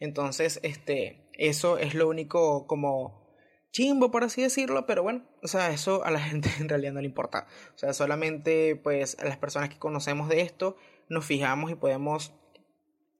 Entonces, 0.00 0.60
este, 0.62 1.28
eso 1.34 1.78
es 1.78 1.94
lo 1.94 2.08
único 2.08 2.66
como 2.66 3.28
chimbo, 3.70 4.10
por 4.10 4.24
así 4.24 4.42
decirlo, 4.42 4.86
pero 4.86 5.02
bueno, 5.02 5.24
o 5.42 5.48
sea, 5.48 5.70
eso 5.70 6.04
a 6.04 6.10
la 6.10 6.20
gente 6.30 6.50
en 6.58 6.68
realidad 6.68 6.92
no 6.92 7.00
le 7.00 7.06
importa. 7.06 7.46
O 7.74 7.78
sea, 7.78 7.92
solamente 7.92 8.76
pues 8.76 9.18
a 9.18 9.24
las 9.24 9.38
personas 9.38 9.68
que 9.68 9.78
conocemos 9.78 10.28
de 10.28 10.42
esto 10.42 10.76
nos 11.08 11.24
fijamos 11.24 11.70
y 11.70 11.74
podemos 11.74 12.32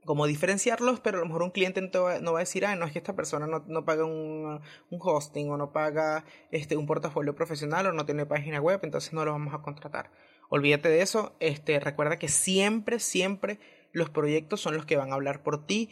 como 0.04 0.26
diferenciarlos, 0.26 1.00
pero 1.00 1.18
a 1.18 1.20
lo 1.20 1.26
mejor 1.26 1.42
un 1.42 1.50
cliente 1.50 1.80
no, 1.82 2.32
va, 2.32 2.38
a 2.38 2.40
decir, 2.40 2.64
ah, 2.64 2.76
no 2.76 2.86
es 2.86 2.92
que 2.92 2.98
esta 2.98 3.14
persona 3.14 3.46
no, 3.46 3.64
no 3.66 3.84
paga 3.84 4.04
un, 4.04 4.60
un, 4.90 4.98
hosting 5.00 5.50
o 5.50 5.56
no 5.56 5.72
paga 5.72 6.24
este, 6.50 6.76
un 6.76 6.86
portafolio 6.86 7.34
profesional 7.34 7.86
o 7.86 7.92
no 7.92 8.06
tiene 8.06 8.24
página 8.24 8.60
web, 8.60 8.80
entonces 8.82 9.12
no 9.12 9.24
lo 9.24 9.32
vamos 9.32 9.54
a 9.54 9.62
contratar. 9.62 10.10
Olvídate 10.48 10.88
de 10.88 11.02
eso, 11.02 11.36
este, 11.40 11.78
recuerda 11.78 12.18
que 12.18 12.28
siempre, 12.28 13.00
siempre 13.00 13.58
los 13.92 14.08
proyectos 14.08 14.60
son 14.60 14.76
los 14.76 14.86
que 14.86 14.96
van 14.96 15.12
a 15.12 15.14
hablar 15.14 15.42
por 15.42 15.66
ti. 15.66 15.90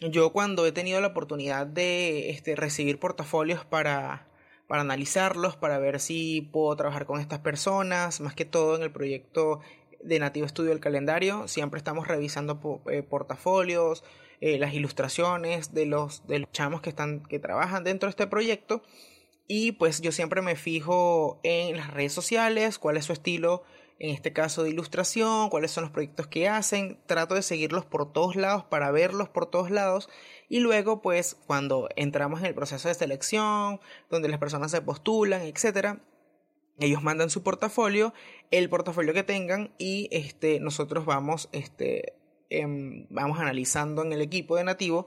Yo 0.00 0.32
cuando 0.32 0.66
he 0.66 0.72
tenido 0.72 1.00
la 1.00 1.08
oportunidad 1.08 1.66
de 1.66 2.30
este, 2.30 2.56
recibir 2.56 2.98
portafolios 2.98 3.64
para, 3.64 4.28
para 4.66 4.82
analizarlos, 4.82 5.56
para 5.56 5.78
ver 5.78 6.00
si 6.00 6.42
puedo 6.42 6.76
trabajar 6.76 7.06
con 7.06 7.20
estas 7.20 7.38
personas, 7.38 8.20
más 8.20 8.34
que 8.34 8.44
todo 8.44 8.76
en 8.76 8.82
el 8.82 8.92
proyecto 8.92 9.60
de 10.02 10.18
Nativo 10.18 10.46
Estudio 10.46 10.72
el 10.72 10.80
calendario. 10.80 11.48
Siempre 11.48 11.78
estamos 11.78 12.08
revisando 12.08 12.82
eh, 12.90 13.02
portafolios, 13.02 14.04
eh, 14.40 14.58
las 14.58 14.74
ilustraciones 14.74 15.72
de 15.72 15.86
los, 15.86 16.26
de 16.26 16.40
los 16.40 16.52
chamos 16.52 16.80
que, 16.80 16.90
están, 16.90 17.20
que 17.20 17.38
trabajan 17.38 17.84
dentro 17.84 18.06
de 18.06 18.10
este 18.10 18.26
proyecto. 18.26 18.82
Y 19.48 19.72
pues 19.72 20.00
yo 20.00 20.12
siempre 20.12 20.42
me 20.42 20.56
fijo 20.56 21.40
en 21.42 21.76
las 21.76 21.92
redes 21.92 22.12
sociales, 22.12 22.78
cuál 22.78 22.96
es 22.96 23.04
su 23.04 23.12
estilo, 23.12 23.62
en 23.98 24.10
este 24.10 24.32
caso 24.32 24.62
de 24.62 24.70
ilustración, 24.70 25.48
cuáles 25.48 25.70
son 25.70 25.84
los 25.84 25.92
proyectos 25.92 26.26
que 26.26 26.48
hacen. 26.48 26.98
Trato 27.06 27.34
de 27.34 27.42
seguirlos 27.42 27.84
por 27.84 28.12
todos 28.12 28.36
lados 28.36 28.64
para 28.64 28.90
verlos 28.90 29.28
por 29.28 29.46
todos 29.46 29.70
lados. 29.70 30.08
Y 30.48 30.60
luego 30.60 31.00
pues 31.00 31.36
cuando 31.46 31.88
entramos 31.96 32.40
en 32.40 32.46
el 32.46 32.54
proceso 32.54 32.88
de 32.88 32.94
selección, 32.94 33.80
donde 34.10 34.28
las 34.28 34.38
personas 34.38 34.70
se 34.70 34.82
postulan, 34.82 35.42
etcétera 35.42 36.00
ellos 36.78 37.02
mandan 37.02 37.30
su 37.30 37.42
portafolio, 37.42 38.12
el 38.50 38.68
portafolio 38.68 39.14
que 39.14 39.22
tengan 39.22 39.72
y 39.78 40.08
este, 40.12 40.60
nosotros 40.60 41.04
vamos, 41.06 41.48
este, 41.52 42.14
em, 42.50 43.06
vamos 43.10 43.40
analizando 43.40 44.02
en 44.02 44.12
el 44.12 44.20
equipo 44.20 44.56
de 44.56 44.64
nativo 44.64 45.06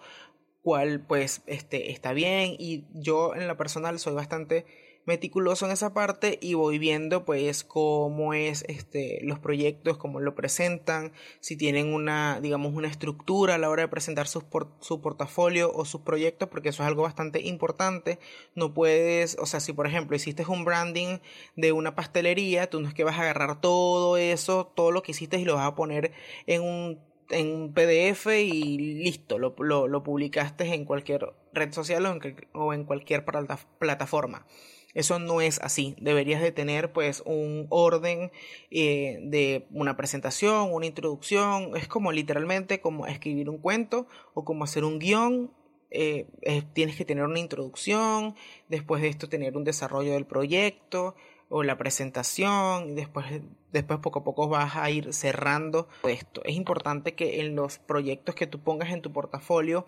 cuál 0.61 1.05
pues 1.05 1.41
este, 1.45 1.91
está 1.91 2.13
bien 2.13 2.55
y 2.57 2.85
yo 2.93 3.35
en 3.35 3.47
la 3.47 3.57
personal 3.57 3.99
soy 3.99 4.13
bastante 4.13 4.65
meticuloso 5.09 5.65
en 5.65 5.71
esa 5.71 5.91
parte 5.91 6.37
y 6.39 6.53
voy 6.53 6.77
viendo 6.77 7.25
pues 7.25 7.63
cómo 7.63 8.35
es 8.35 8.63
este 8.67 9.19
los 9.23 9.39
proyectos, 9.39 9.97
cómo 9.97 10.19
lo 10.19 10.35
presentan, 10.35 11.13
si 11.39 11.57
tienen 11.57 11.91
una 11.91 12.39
digamos 12.39 12.73
una 12.75 12.87
estructura 12.87 13.55
a 13.55 13.57
la 13.57 13.71
hora 13.71 13.81
de 13.81 13.87
presentar 13.87 14.27
su, 14.27 14.45
su 14.81 15.01
portafolio 15.01 15.71
o 15.73 15.83
sus 15.83 16.01
proyectos 16.01 16.47
porque 16.49 16.69
eso 16.69 16.83
es 16.83 16.87
algo 16.87 17.01
bastante 17.01 17.41
importante, 17.41 18.19
no 18.53 18.75
puedes, 18.75 19.35
o 19.39 19.47
sea, 19.47 19.59
si 19.59 19.73
por 19.73 19.87
ejemplo 19.87 20.15
hiciste 20.15 20.45
un 20.47 20.63
branding 20.63 21.17
de 21.55 21.71
una 21.71 21.95
pastelería, 21.95 22.69
tú 22.69 22.79
no 22.79 22.87
es 22.87 22.93
que 22.93 23.03
vas 23.03 23.17
a 23.17 23.23
agarrar 23.23 23.61
todo 23.61 24.15
eso, 24.15 24.71
todo 24.75 24.91
lo 24.91 25.01
que 25.01 25.11
hiciste 25.13 25.39
y 25.39 25.45
lo 25.45 25.55
vas 25.55 25.65
a 25.65 25.75
poner 25.75 26.11
en 26.45 26.61
un 26.61 27.09
en 27.31 27.73
PDF 27.73 28.27
y 28.27 28.77
listo, 29.03 29.37
lo, 29.37 29.55
lo, 29.59 29.87
lo 29.87 30.03
publicaste 30.03 30.73
en 30.73 30.85
cualquier 30.85 31.33
red 31.53 31.71
social 31.73 32.05
o 32.05 32.11
en, 32.11 32.47
o 32.53 32.73
en 32.73 32.85
cualquier 32.85 33.25
plataforma. 33.25 34.45
Eso 34.93 35.19
no 35.19 35.41
es 35.41 35.59
así. 35.59 35.95
Deberías 35.99 36.41
de 36.41 36.51
tener 36.51 36.91
pues 36.91 37.21
un 37.25 37.67
orden 37.69 38.31
eh, 38.71 39.19
de 39.23 39.67
una 39.71 39.95
presentación, 39.95 40.73
una 40.73 40.87
introducción. 40.87 41.75
Es 41.75 41.87
como 41.87 42.11
literalmente 42.11 42.81
como 42.81 43.05
escribir 43.05 43.49
un 43.49 43.59
cuento 43.59 44.07
o 44.33 44.43
como 44.43 44.63
hacer 44.63 44.83
un 44.83 44.99
guion. 44.99 45.53
Eh, 45.91 46.27
tienes 46.73 46.95
que 46.95 47.05
tener 47.05 47.23
una 47.23 47.39
introducción, 47.39 48.35
después 48.67 49.01
de 49.01 49.07
esto 49.07 49.27
tener 49.27 49.57
un 49.57 49.63
desarrollo 49.63 50.13
del 50.13 50.27
proyecto 50.27 51.15
o 51.49 51.63
la 51.63 51.79
presentación 51.79 52.91
y 52.91 52.93
después, 52.93 53.25
después 53.71 53.99
poco 53.99 54.19
a 54.19 54.23
poco 54.23 54.47
vas 54.47 54.75
a 54.75 54.89
ir 54.91 55.13
cerrando 55.13 55.87
esto. 56.07 56.43
Es 56.45 56.55
importante 56.55 57.15
que 57.15 57.41
en 57.41 57.55
los 57.55 57.79
proyectos 57.79 58.35
que 58.35 58.45
tú 58.45 58.59
pongas 58.59 58.91
en 58.91 59.01
tu 59.01 59.11
portafolio 59.11 59.87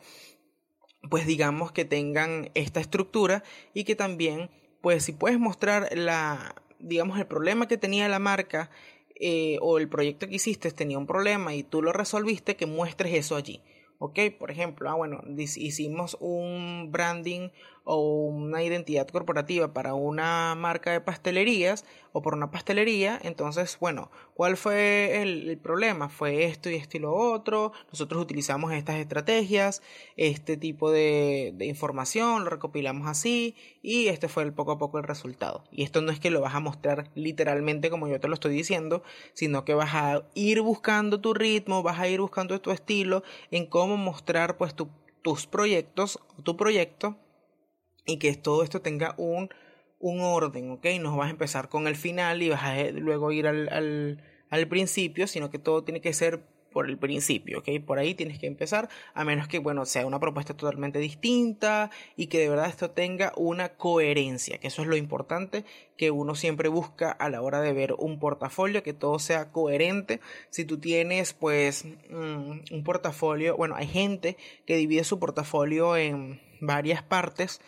pues 1.10 1.26
digamos 1.26 1.72
que 1.72 1.86
tengan 1.86 2.52
esta 2.54 2.80
estructura 2.80 3.44
y 3.74 3.84
que 3.86 3.96
también 3.96 4.50
pues 4.82 5.04
si 5.04 5.12
puedes 5.13 5.39
mostrar 5.39 5.89
la, 5.96 6.56
digamos, 6.80 7.20
el 7.20 7.28
problema 7.28 7.67
que 7.67 7.78
tenía 7.78 8.08
la 8.10 8.20
marca 8.20 8.70
eh, 9.15 9.58
o 9.62 9.78
el 9.78 9.88
proyecto 9.88 10.28
que 10.28 10.36
hiciste 10.36 10.72
tenía 10.72 10.98
un 10.98 11.08
problema 11.08 11.54
y 11.54 11.63
tú 11.63 11.82
lo 11.82 11.94
resolviste, 11.94 12.56
que 12.56 12.65
muestres 12.65 13.13
eso 13.13 13.36
allí. 13.36 13.62
¿ok? 14.02 14.17
Por 14.39 14.50
ejemplo, 14.50 14.89
ah, 14.89 14.96
bueno, 14.96 15.22
hicimos 15.38 16.17
un 16.20 16.89
branding 16.91 17.50
o 17.84 18.26
una 18.26 18.63
identidad 18.63 19.08
corporativa 19.08 19.74
para 19.74 19.94
una 19.94 20.54
marca 20.56 20.91
de 20.91 21.02
pastelerías 21.02 21.86
o 22.13 22.22
por 22.22 22.34
una 22.36 22.52
pastelería, 22.52 23.20
entonces, 23.24 23.78
bueno, 23.80 24.12
¿cuál 24.34 24.58
fue 24.58 25.22
el, 25.22 25.58
problema? 25.58 26.10
Fue 26.10 26.46
esto 26.46 26.70
y 26.70 26.76
esto 26.76 26.98
y 26.98 27.00
lo 27.00 27.13
otro, 27.13 27.72
nosotros 27.91 28.22
utilizamos 28.22 28.74
estas 28.74 28.98
estrategias, 28.98 29.82
este 30.17 30.58
tipo 30.58 30.91
de, 30.91 31.56
información, 31.62 32.44
lo 32.44 32.50
recopilamos 32.50 33.08
así 33.08 33.56
y 33.82 34.08
este 34.08 34.28
fue 34.28 34.44
el 34.44 34.54
poco 34.54 34.74
a 34.74 34.78
poco 34.78 34.98
el 34.98 35.04
resultado. 35.04 35.63
Y 35.72 35.84
esto 35.84 36.02
no 36.02 36.12
es 36.12 36.20
que 36.20 36.32
lo 36.32 36.41
vas 36.41 36.56
a 36.56 36.60
mostrar 36.60 37.10
literalmente 37.15 37.89
como 37.89 38.08
yo 38.08 38.20
te 38.20 38.28
lo 38.28 38.34
estoy 38.34 38.54
diciendo, 38.54 39.04
sino 39.34 39.65
que 39.65 39.74
vas 39.74 39.94
a 39.94 40.24
ir 40.36 40.62
buscando 40.62 41.22
tu 41.22 41.34
ritmo, 41.34 41.82
vas 41.82 42.00
a 42.00 42.08
ir 42.08 42.20
buscando 42.20 42.60
tu 42.62 42.72
estilo 42.72 43.24
en 43.50 43.65
cómo 43.65 43.98
mostrar 43.98 44.58
pues 44.58 44.76
tus 45.22 45.48
proyectos, 45.48 46.20
tu 46.44 46.58
proyecto 46.58 47.17
y 48.06 48.18
que 48.18 48.34
todo 48.36 48.64
esto 48.64 48.82
tenga 48.82 49.16
un, 49.18 49.50
un 50.00 50.22
orden, 50.22 50.72
¿ok? 50.72 50.86
No 51.00 51.16
vas 51.18 51.28
a 51.28 51.32
empezar 51.32 51.70
con 51.70 51.88
el 51.88 51.96
final 51.96 52.42
y 52.42 52.50
vas 52.50 52.64
a 52.64 52.80
eh, 52.80 52.92
luego 52.92 53.32
ir 53.32 53.48
al, 53.48 53.70
al, 53.70 54.24
al 54.50 54.68
principio, 54.68 55.28
sino 55.28 55.50
que 55.50 55.60
todo 55.60 55.84
tiene 55.84 56.02
que 56.02 56.14
ser 56.14 56.44
por 56.72 56.90
el 56.90 56.98
principio, 56.98 57.60
¿ok? 57.60 57.70
Por 57.86 58.00
ahí 58.00 58.16
tienes 58.16 58.40
que 58.40 58.48
empezar, 58.48 58.90
a 59.14 59.24
menos 59.24 59.48
que, 59.48 59.60
bueno, 59.60 59.86
sea 59.86 60.06
una 60.06 60.20
propuesta 60.20 60.56
totalmente 60.56 61.00
distinta 61.00 61.92
y 62.16 62.28
que 62.28 62.40
de 62.40 62.50
verdad 62.50 62.70
esto 62.70 62.92
tenga 62.92 63.34
una 63.36 63.76
coherencia, 63.76 64.58
que 64.58 64.68
eso 64.68 64.82
es 64.82 64.88
lo 64.88 64.96
importante 64.96 65.66
que 65.98 66.12
uno 66.12 66.34
siempre 66.34 66.70
busca 66.70 67.12
a 67.12 67.30
la 67.30 67.42
hora 67.42 67.62
de 67.62 67.74
ver 67.74 67.94
un 67.98 68.20
portafolio, 68.20 68.84
que 68.84 68.94
todo 68.94 69.20
sea 69.20 69.52
coherente. 69.52 70.20
Si 70.50 70.66
tú 70.66 70.80
tienes, 70.80 71.34
pues, 71.34 71.86
mm, 72.10 72.60
un 72.72 72.84
portafolio, 72.84 73.56
bueno, 73.58 73.76
hay 73.76 73.88
gente 73.88 74.38
que 74.66 74.78
divide 74.78 75.04
su 75.04 75.20
portafolio 75.20 75.98
en 75.98 76.42
varias 76.62 77.04
partes, 77.04 77.62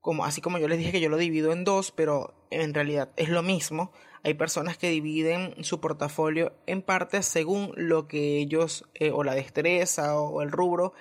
como, 0.00 0.24
así 0.24 0.40
como 0.40 0.58
yo 0.58 0.68
les 0.68 0.78
dije 0.78 0.92
que 0.92 1.00
yo 1.00 1.08
lo 1.08 1.16
divido 1.16 1.52
en 1.52 1.64
dos, 1.64 1.92
pero 1.92 2.34
en 2.50 2.74
realidad 2.74 3.10
es 3.16 3.28
lo 3.28 3.42
mismo. 3.42 3.92
Hay 4.22 4.34
personas 4.34 4.76
que 4.76 4.90
dividen 4.90 5.54
su 5.62 5.80
portafolio 5.80 6.52
en 6.66 6.82
partes 6.82 7.26
según 7.26 7.72
lo 7.76 8.06
que 8.06 8.38
ellos, 8.38 8.84
eh, 8.94 9.10
o 9.12 9.24
la 9.24 9.34
destreza 9.34 10.18
o 10.20 10.42
el 10.42 10.50
rubro 10.50 10.92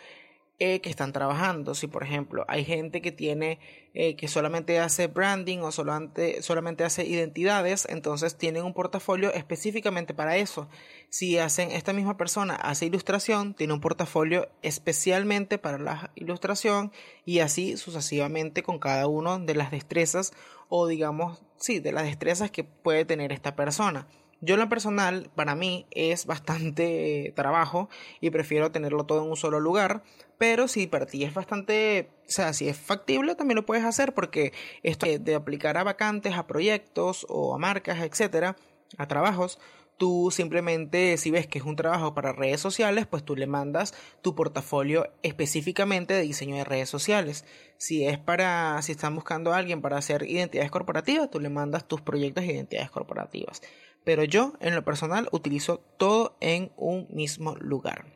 eh, 0.61 0.81
que 0.81 0.89
están 0.89 1.13
trabajando. 1.13 1.73
Si, 1.73 1.87
por 1.87 2.03
ejemplo, 2.03 2.43
hay 2.49 2.65
gente 2.65 3.01
que 3.01 3.13
tiene, 3.13 3.59
eh, 3.93 4.17
que 4.17 4.27
solamente 4.27 4.77
hace 4.79 5.07
branding 5.07 5.59
o 5.59 5.71
solamente, 5.71 6.41
solamente 6.41 6.83
hace 6.83 7.05
identidades, 7.05 7.87
entonces 7.89 8.35
tienen 8.35 8.65
un 8.65 8.73
portafolio 8.73 9.33
específicamente 9.33 10.13
para 10.13 10.35
eso. 10.35 10.67
Si 11.09 11.37
hacen, 11.37 11.71
esta 11.71 11.93
misma 11.93 12.17
persona 12.17 12.55
hace 12.55 12.85
ilustración, 12.87 13.53
tiene 13.53 13.71
un 13.71 13.79
portafolio 13.79 14.49
especialmente 14.61 15.57
para 15.57 15.79
la 15.79 16.11
ilustración 16.15 16.91
y 17.23 17.39
así 17.39 17.77
sucesivamente 17.77 18.61
con 18.61 18.79
cada 18.79 19.07
uno 19.07 19.39
de 19.39 19.55
las 19.55 19.71
destrezas 19.71 20.33
o 20.67 20.87
digamos, 20.87 21.41
sí, 21.57 21.79
de 21.79 21.93
las 21.93 22.03
destrezas 22.03 22.51
que 22.51 22.65
puede 22.65 23.05
tener 23.05 23.31
esta 23.31 23.55
persona. 23.55 24.07
Yo 24.41 24.53
en 24.53 24.61
lo 24.61 24.69
personal, 24.69 25.29
para 25.35 25.53
mí 25.53 25.85
es 25.91 26.25
bastante 26.25 27.33
trabajo 27.35 27.89
y 28.21 28.29
prefiero 28.29 28.71
tenerlo 28.71 29.05
todo 29.05 29.23
en 29.23 29.29
un 29.29 29.35
solo 29.35 29.59
lugar, 29.59 30.01
pero 30.37 30.69
si 30.69 30.87
para 30.87 31.05
ti 31.05 31.25
es 31.25 31.33
bastante, 31.33 32.09
o 32.25 32.31
sea, 32.31 32.53
si 32.53 32.69
es 32.69 32.77
factible, 32.77 33.35
también 33.35 33.57
lo 33.57 33.65
puedes 33.65 33.83
hacer 33.83 34.13
porque 34.13 34.53
esto 34.81 35.07
de 35.07 35.35
aplicar 35.35 35.77
a 35.77 35.83
vacantes, 35.83 36.35
a 36.35 36.47
proyectos 36.47 37.25
o 37.27 37.53
a 37.53 37.57
marcas, 37.57 37.99
etcétera, 37.99 38.55
a 38.97 39.07
trabajos, 39.07 39.59
tú 39.97 40.29
simplemente 40.31 41.17
si 41.17 41.31
ves 41.31 41.45
que 41.45 41.59
es 41.59 41.65
un 41.65 41.75
trabajo 41.75 42.13
para 42.13 42.31
redes 42.31 42.61
sociales, 42.61 43.07
pues 43.07 43.25
tú 43.25 43.35
le 43.35 43.45
mandas 43.45 43.93
tu 44.21 44.35
portafolio 44.35 45.11
específicamente 45.21 46.13
de 46.13 46.21
diseño 46.21 46.55
de 46.55 46.63
redes 46.63 46.87
sociales. 46.89 47.43
Si 47.77 48.05
es 48.05 48.17
para, 48.17 48.81
si 48.81 48.93
están 48.93 49.15
buscando 49.15 49.51
a 49.51 49.57
alguien 49.57 49.81
para 49.81 49.97
hacer 49.97 50.23
identidades 50.23 50.71
corporativas, 50.71 51.29
tú 51.29 51.41
le 51.41 51.49
mandas 51.49 51.85
tus 51.85 51.99
proyectos 51.99 52.45
de 52.45 52.53
identidades 52.53 52.89
corporativas 52.89 53.61
pero 54.09 54.23
yo 54.23 54.53
en 54.59 54.73
lo 54.73 54.83
personal 54.83 55.29
utilizo 55.31 55.81
todo 55.99 56.35
en 56.41 56.71
un 56.77 57.07
mismo 57.11 57.55
lugar. 57.57 58.07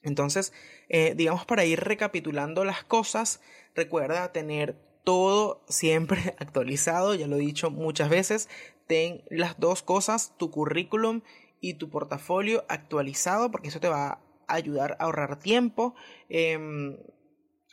Entonces, 0.00 0.54
eh, 0.88 1.12
digamos 1.14 1.44
para 1.44 1.66
ir 1.66 1.80
recapitulando 1.80 2.64
las 2.64 2.82
cosas, 2.82 3.42
recuerda 3.74 4.32
tener 4.32 4.74
todo 5.04 5.66
siempre 5.68 6.34
actualizado, 6.38 7.14
ya 7.14 7.26
lo 7.26 7.36
he 7.36 7.40
dicho 7.40 7.70
muchas 7.70 8.08
veces, 8.08 8.48
ten 8.86 9.22
las 9.28 9.60
dos 9.60 9.82
cosas, 9.82 10.32
tu 10.38 10.50
currículum 10.50 11.20
y 11.60 11.74
tu 11.74 11.90
portafolio 11.90 12.64
actualizado, 12.70 13.50
porque 13.50 13.68
eso 13.68 13.80
te 13.80 13.90
va 13.90 14.12
a 14.48 14.54
ayudar 14.54 14.96
a 14.98 15.04
ahorrar 15.04 15.38
tiempo. 15.38 15.94
Em, 16.30 16.96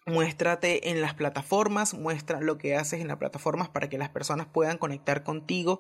muéstrate 0.06 0.90
en 0.90 1.02
las 1.02 1.14
plataformas, 1.14 1.94
muestra 1.94 2.42
lo 2.42 2.58
que 2.58 2.76
haces 2.76 3.00
en 3.00 3.08
las 3.08 3.16
plataformas 3.18 3.70
para 3.70 3.88
que 3.88 3.98
las 3.98 4.10
personas 4.10 4.48
puedan 4.48 4.78
conectar 4.78 5.24
contigo 5.24 5.80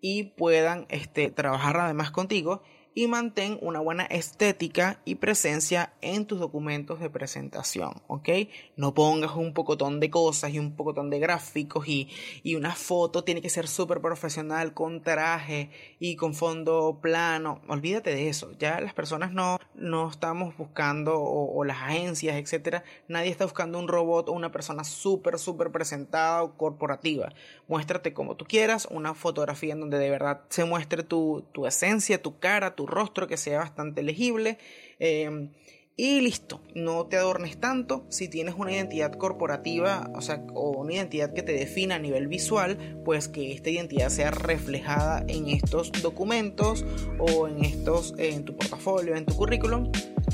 y 0.00 0.24
puedan 0.24 0.86
este, 0.88 1.30
trabajar 1.30 1.76
además 1.78 2.10
contigo 2.10 2.62
y 2.96 3.08
mantén 3.08 3.58
una 3.60 3.78
buena 3.80 4.04
estética 4.06 5.00
y 5.04 5.16
presencia 5.16 5.92
en 6.00 6.24
tus 6.24 6.40
documentos 6.40 6.98
de 6.98 7.10
presentación, 7.10 7.92
¿ok? 8.06 8.30
No 8.74 8.94
pongas 8.94 9.36
un 9.36 9.52
pocotón 9.52 10.00
de 10.00 10.08
cosas 10.08 10.54
y 10.54 10.58
un 10.58 10.74
pocotón 10.74 11.10
de 11.10 11.18
gráficos 11.18 11.86
y, 11.86 12.08
y 12.42 12.54
una 12.54 12.74
foto 12.74 13.22
tiene 13.22 13.42
que 13.42 13.50
ser 13.50 13.68
súper 13.68 14.00
profesional 14.00 14.72
con 14.72 15.02
traje 15.02 15.68
y 15.98 16.16
con 16.16 16.32
fondo 16.32 16.98
plano. 17.02 17.60
Olvídate 17.68 18.14
de 18.14 18.30
eso. 18.30 18.52
Ya 18.58 18.80
las 18.80 18.94
personas 18.94 19.30
no, 19.30 19.58
no 19.74 20.08
estamos 20.08 20.56
buscando 20.56 21.20
o, 21.20 21.64
las 21.64 21.82
agencias, 21.82 22.36
etcétera. 22.36 22.82
Nadie 23.08 23.30
está 23.30 23.44
buscando 23.44 23.78
un 23.78 23.88
robot 23.88 24.30
o 24.30 24.32
una 24.32 24.50
persona 24.50 24.84
súper, 24.84 25.38
súper 25.38 25.70
presentada 25.70 26.42
o 26.42 26.56
corporativa. 26.56 27.30
Muéstrate 27.68 28.14
como 28.14 28.36
tú 28.36 28.46
quieras, 28.46 28.88
una 28.90 29.12
fotografía 29.12 29.74
en 29.74 29.80
donde 29.80 29.98
de 29.98 30.08
verdad 30.08 30.40
se 30.48 30.64
muestre 30.64 31.02
tu, 31.02 31.44
tu 31.52 31.66
esencia, 31.66 32.22
tu 32.22 32.38
cara, 32.38 32.74
tu 32.74 32.85
rostro 32.86 33.26
que 33.26 33.36
sea 33.36 33.58
bastante 33.58 34.02
legible. 34.02 34.58
Eh, 34.98 35.50
y 35.98 36.20
listo, 36.20 36.60
no 36.74 37.06
te 37.06 37.16
adornes 37.16 37.58
tanto. 37.58 38.04
Si 38.10 38.28
tienes 38.28 38.54
una 38.58 38.70
identidad 38.70 39.14
corporativa, 39.14 40.10
o 40.14 40.20
sea, 40.20 40.44
o 40.52 40.72
una 40.72 40.92
identidad 40.92 41.32
que 41.32 41.42
te 41.42 41.52
defina 41.52 41.94
a 41.94 41.98
nivel 41.98 42.28
visual, 42.28 43.00
pues 43.02 43.28
que 43.28 43.52
esta 43.52 43.70
identidad 43.70 44.10
sea 44.10 44.30
reflejada 44.30 45.24
en 45.26 45.48
estos 45.48 45.90
documentos 46.02 46.84
o 47.18 47.48
en 47.48 47.64
estos, 47.64 48.12
en 48.18 48.44
tu 48.44 48.54
portafolio, 48.54 49.16
en 49.16 49.24
tu 49.24 49.36
currículum, 49.36 49.90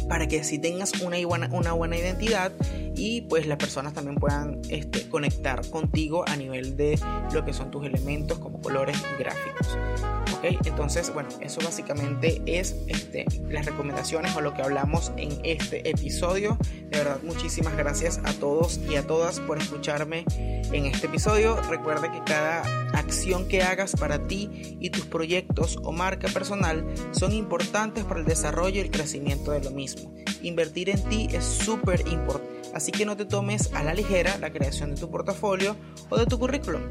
para 0.08 0.26
que 0.26 0.40
así 0.40 0.58
tengas 0.58 0.92
una 1.00 1.24
buena, 1.26 1.48
una 1.52 1.72
buena 1.72 1.96
identidad 1.96 2.52
y 2.94 3.22
pues 3.22 3.46
las 3.46 3.58
personas 3.58 3.94
también 3.94 4.16
puedan 4.16 4.60
este, 4.68 5.08
conectar 5.08 5.66
contigo 5.70 6.24
a 6.28 6.36
nivel 6.36 6.76
de 6.76 6.98
lo 7.32 7.44
que 7.44 7.52
son 7.52 7.70
tus 7.70 7.86
elementos 7.86 8.38
como 8.38 8.60
colores 8.60 8.96
gráficos. 9.18 9.78
¿Ok? 10.34 10.66
Entonces, 10.66 11.12
bueno, 11.12 11.28
eso 11.40 11.60
básicamente 11.64 12.42
es 12.46 12.76
este, 12.88 13.24
las 13.48 13.64
recomendaciones 13.66 14.34
o 14.36 14.40
lo 14.40 14.54
que 14.54 14.62
hablamos 14.62 15.12
en 15.16 15.38
este 15.44 15.88
episodio. 15.88 16.58
De 16.90 16.98
verdad, 16.98 17.18
muchísimas 17.22 17.76
gracias 17.76 18.20
a 18.24 18.32
todos 18.34 18.78
y 18.88 18.96
a 18.96 19.06
todas 19.06 19.40
por 19.40 19.58
escucharme 19.58 20.24
en 20.72 20.86
este 20.86 21.06
episodio. 21.06 21.56
Recuerda 21.70 22.12
que 22.12 22.22
cada 22.24 22.62
acción 22.92 23.48
que 23.48 23.62
hagas 23.62 23.92
para 23.92 24.26
ti 24.26 24.76
y 24.80 24.90
tus 24.90 25.06
proyectos 25.06 25.78
o 25.82 25.92
marca 25.92 26.28
personal 26.28 26.84
son 27.12 27.32
importantes 27.32 28.04
para 28.04 28.20
el 28.20 28.26
desarrollo 28.26 28.76
y 28.76 28.80
el 28.80 28.90
crecimiento 28.90 29.52
de 29.52 29.60
lo 29.60 29.70
Invertir 30.42 30.90
en 30.90 31.02
ti 31.08 31.28
es 31.32 31.44
súper 31.44 32.06
importante, 32.08 32.70
así 32.74 32.92
que 32.92 33.06
no 33.06 33.16
te 33.16 33.24
tomes 33.24 33.72
a 33.74 33.82
la 33.82 33.94
ligera 33.94 34.36
la 34.38 34.52
creación 34.52 34.94
de 34.94 35.00
tu 35.00 35.10
portafolio 35.10 35.76
o 36.08 36.16
de 36.16 36.26
tu 36.26 36.38
currículum. 36.38 36.82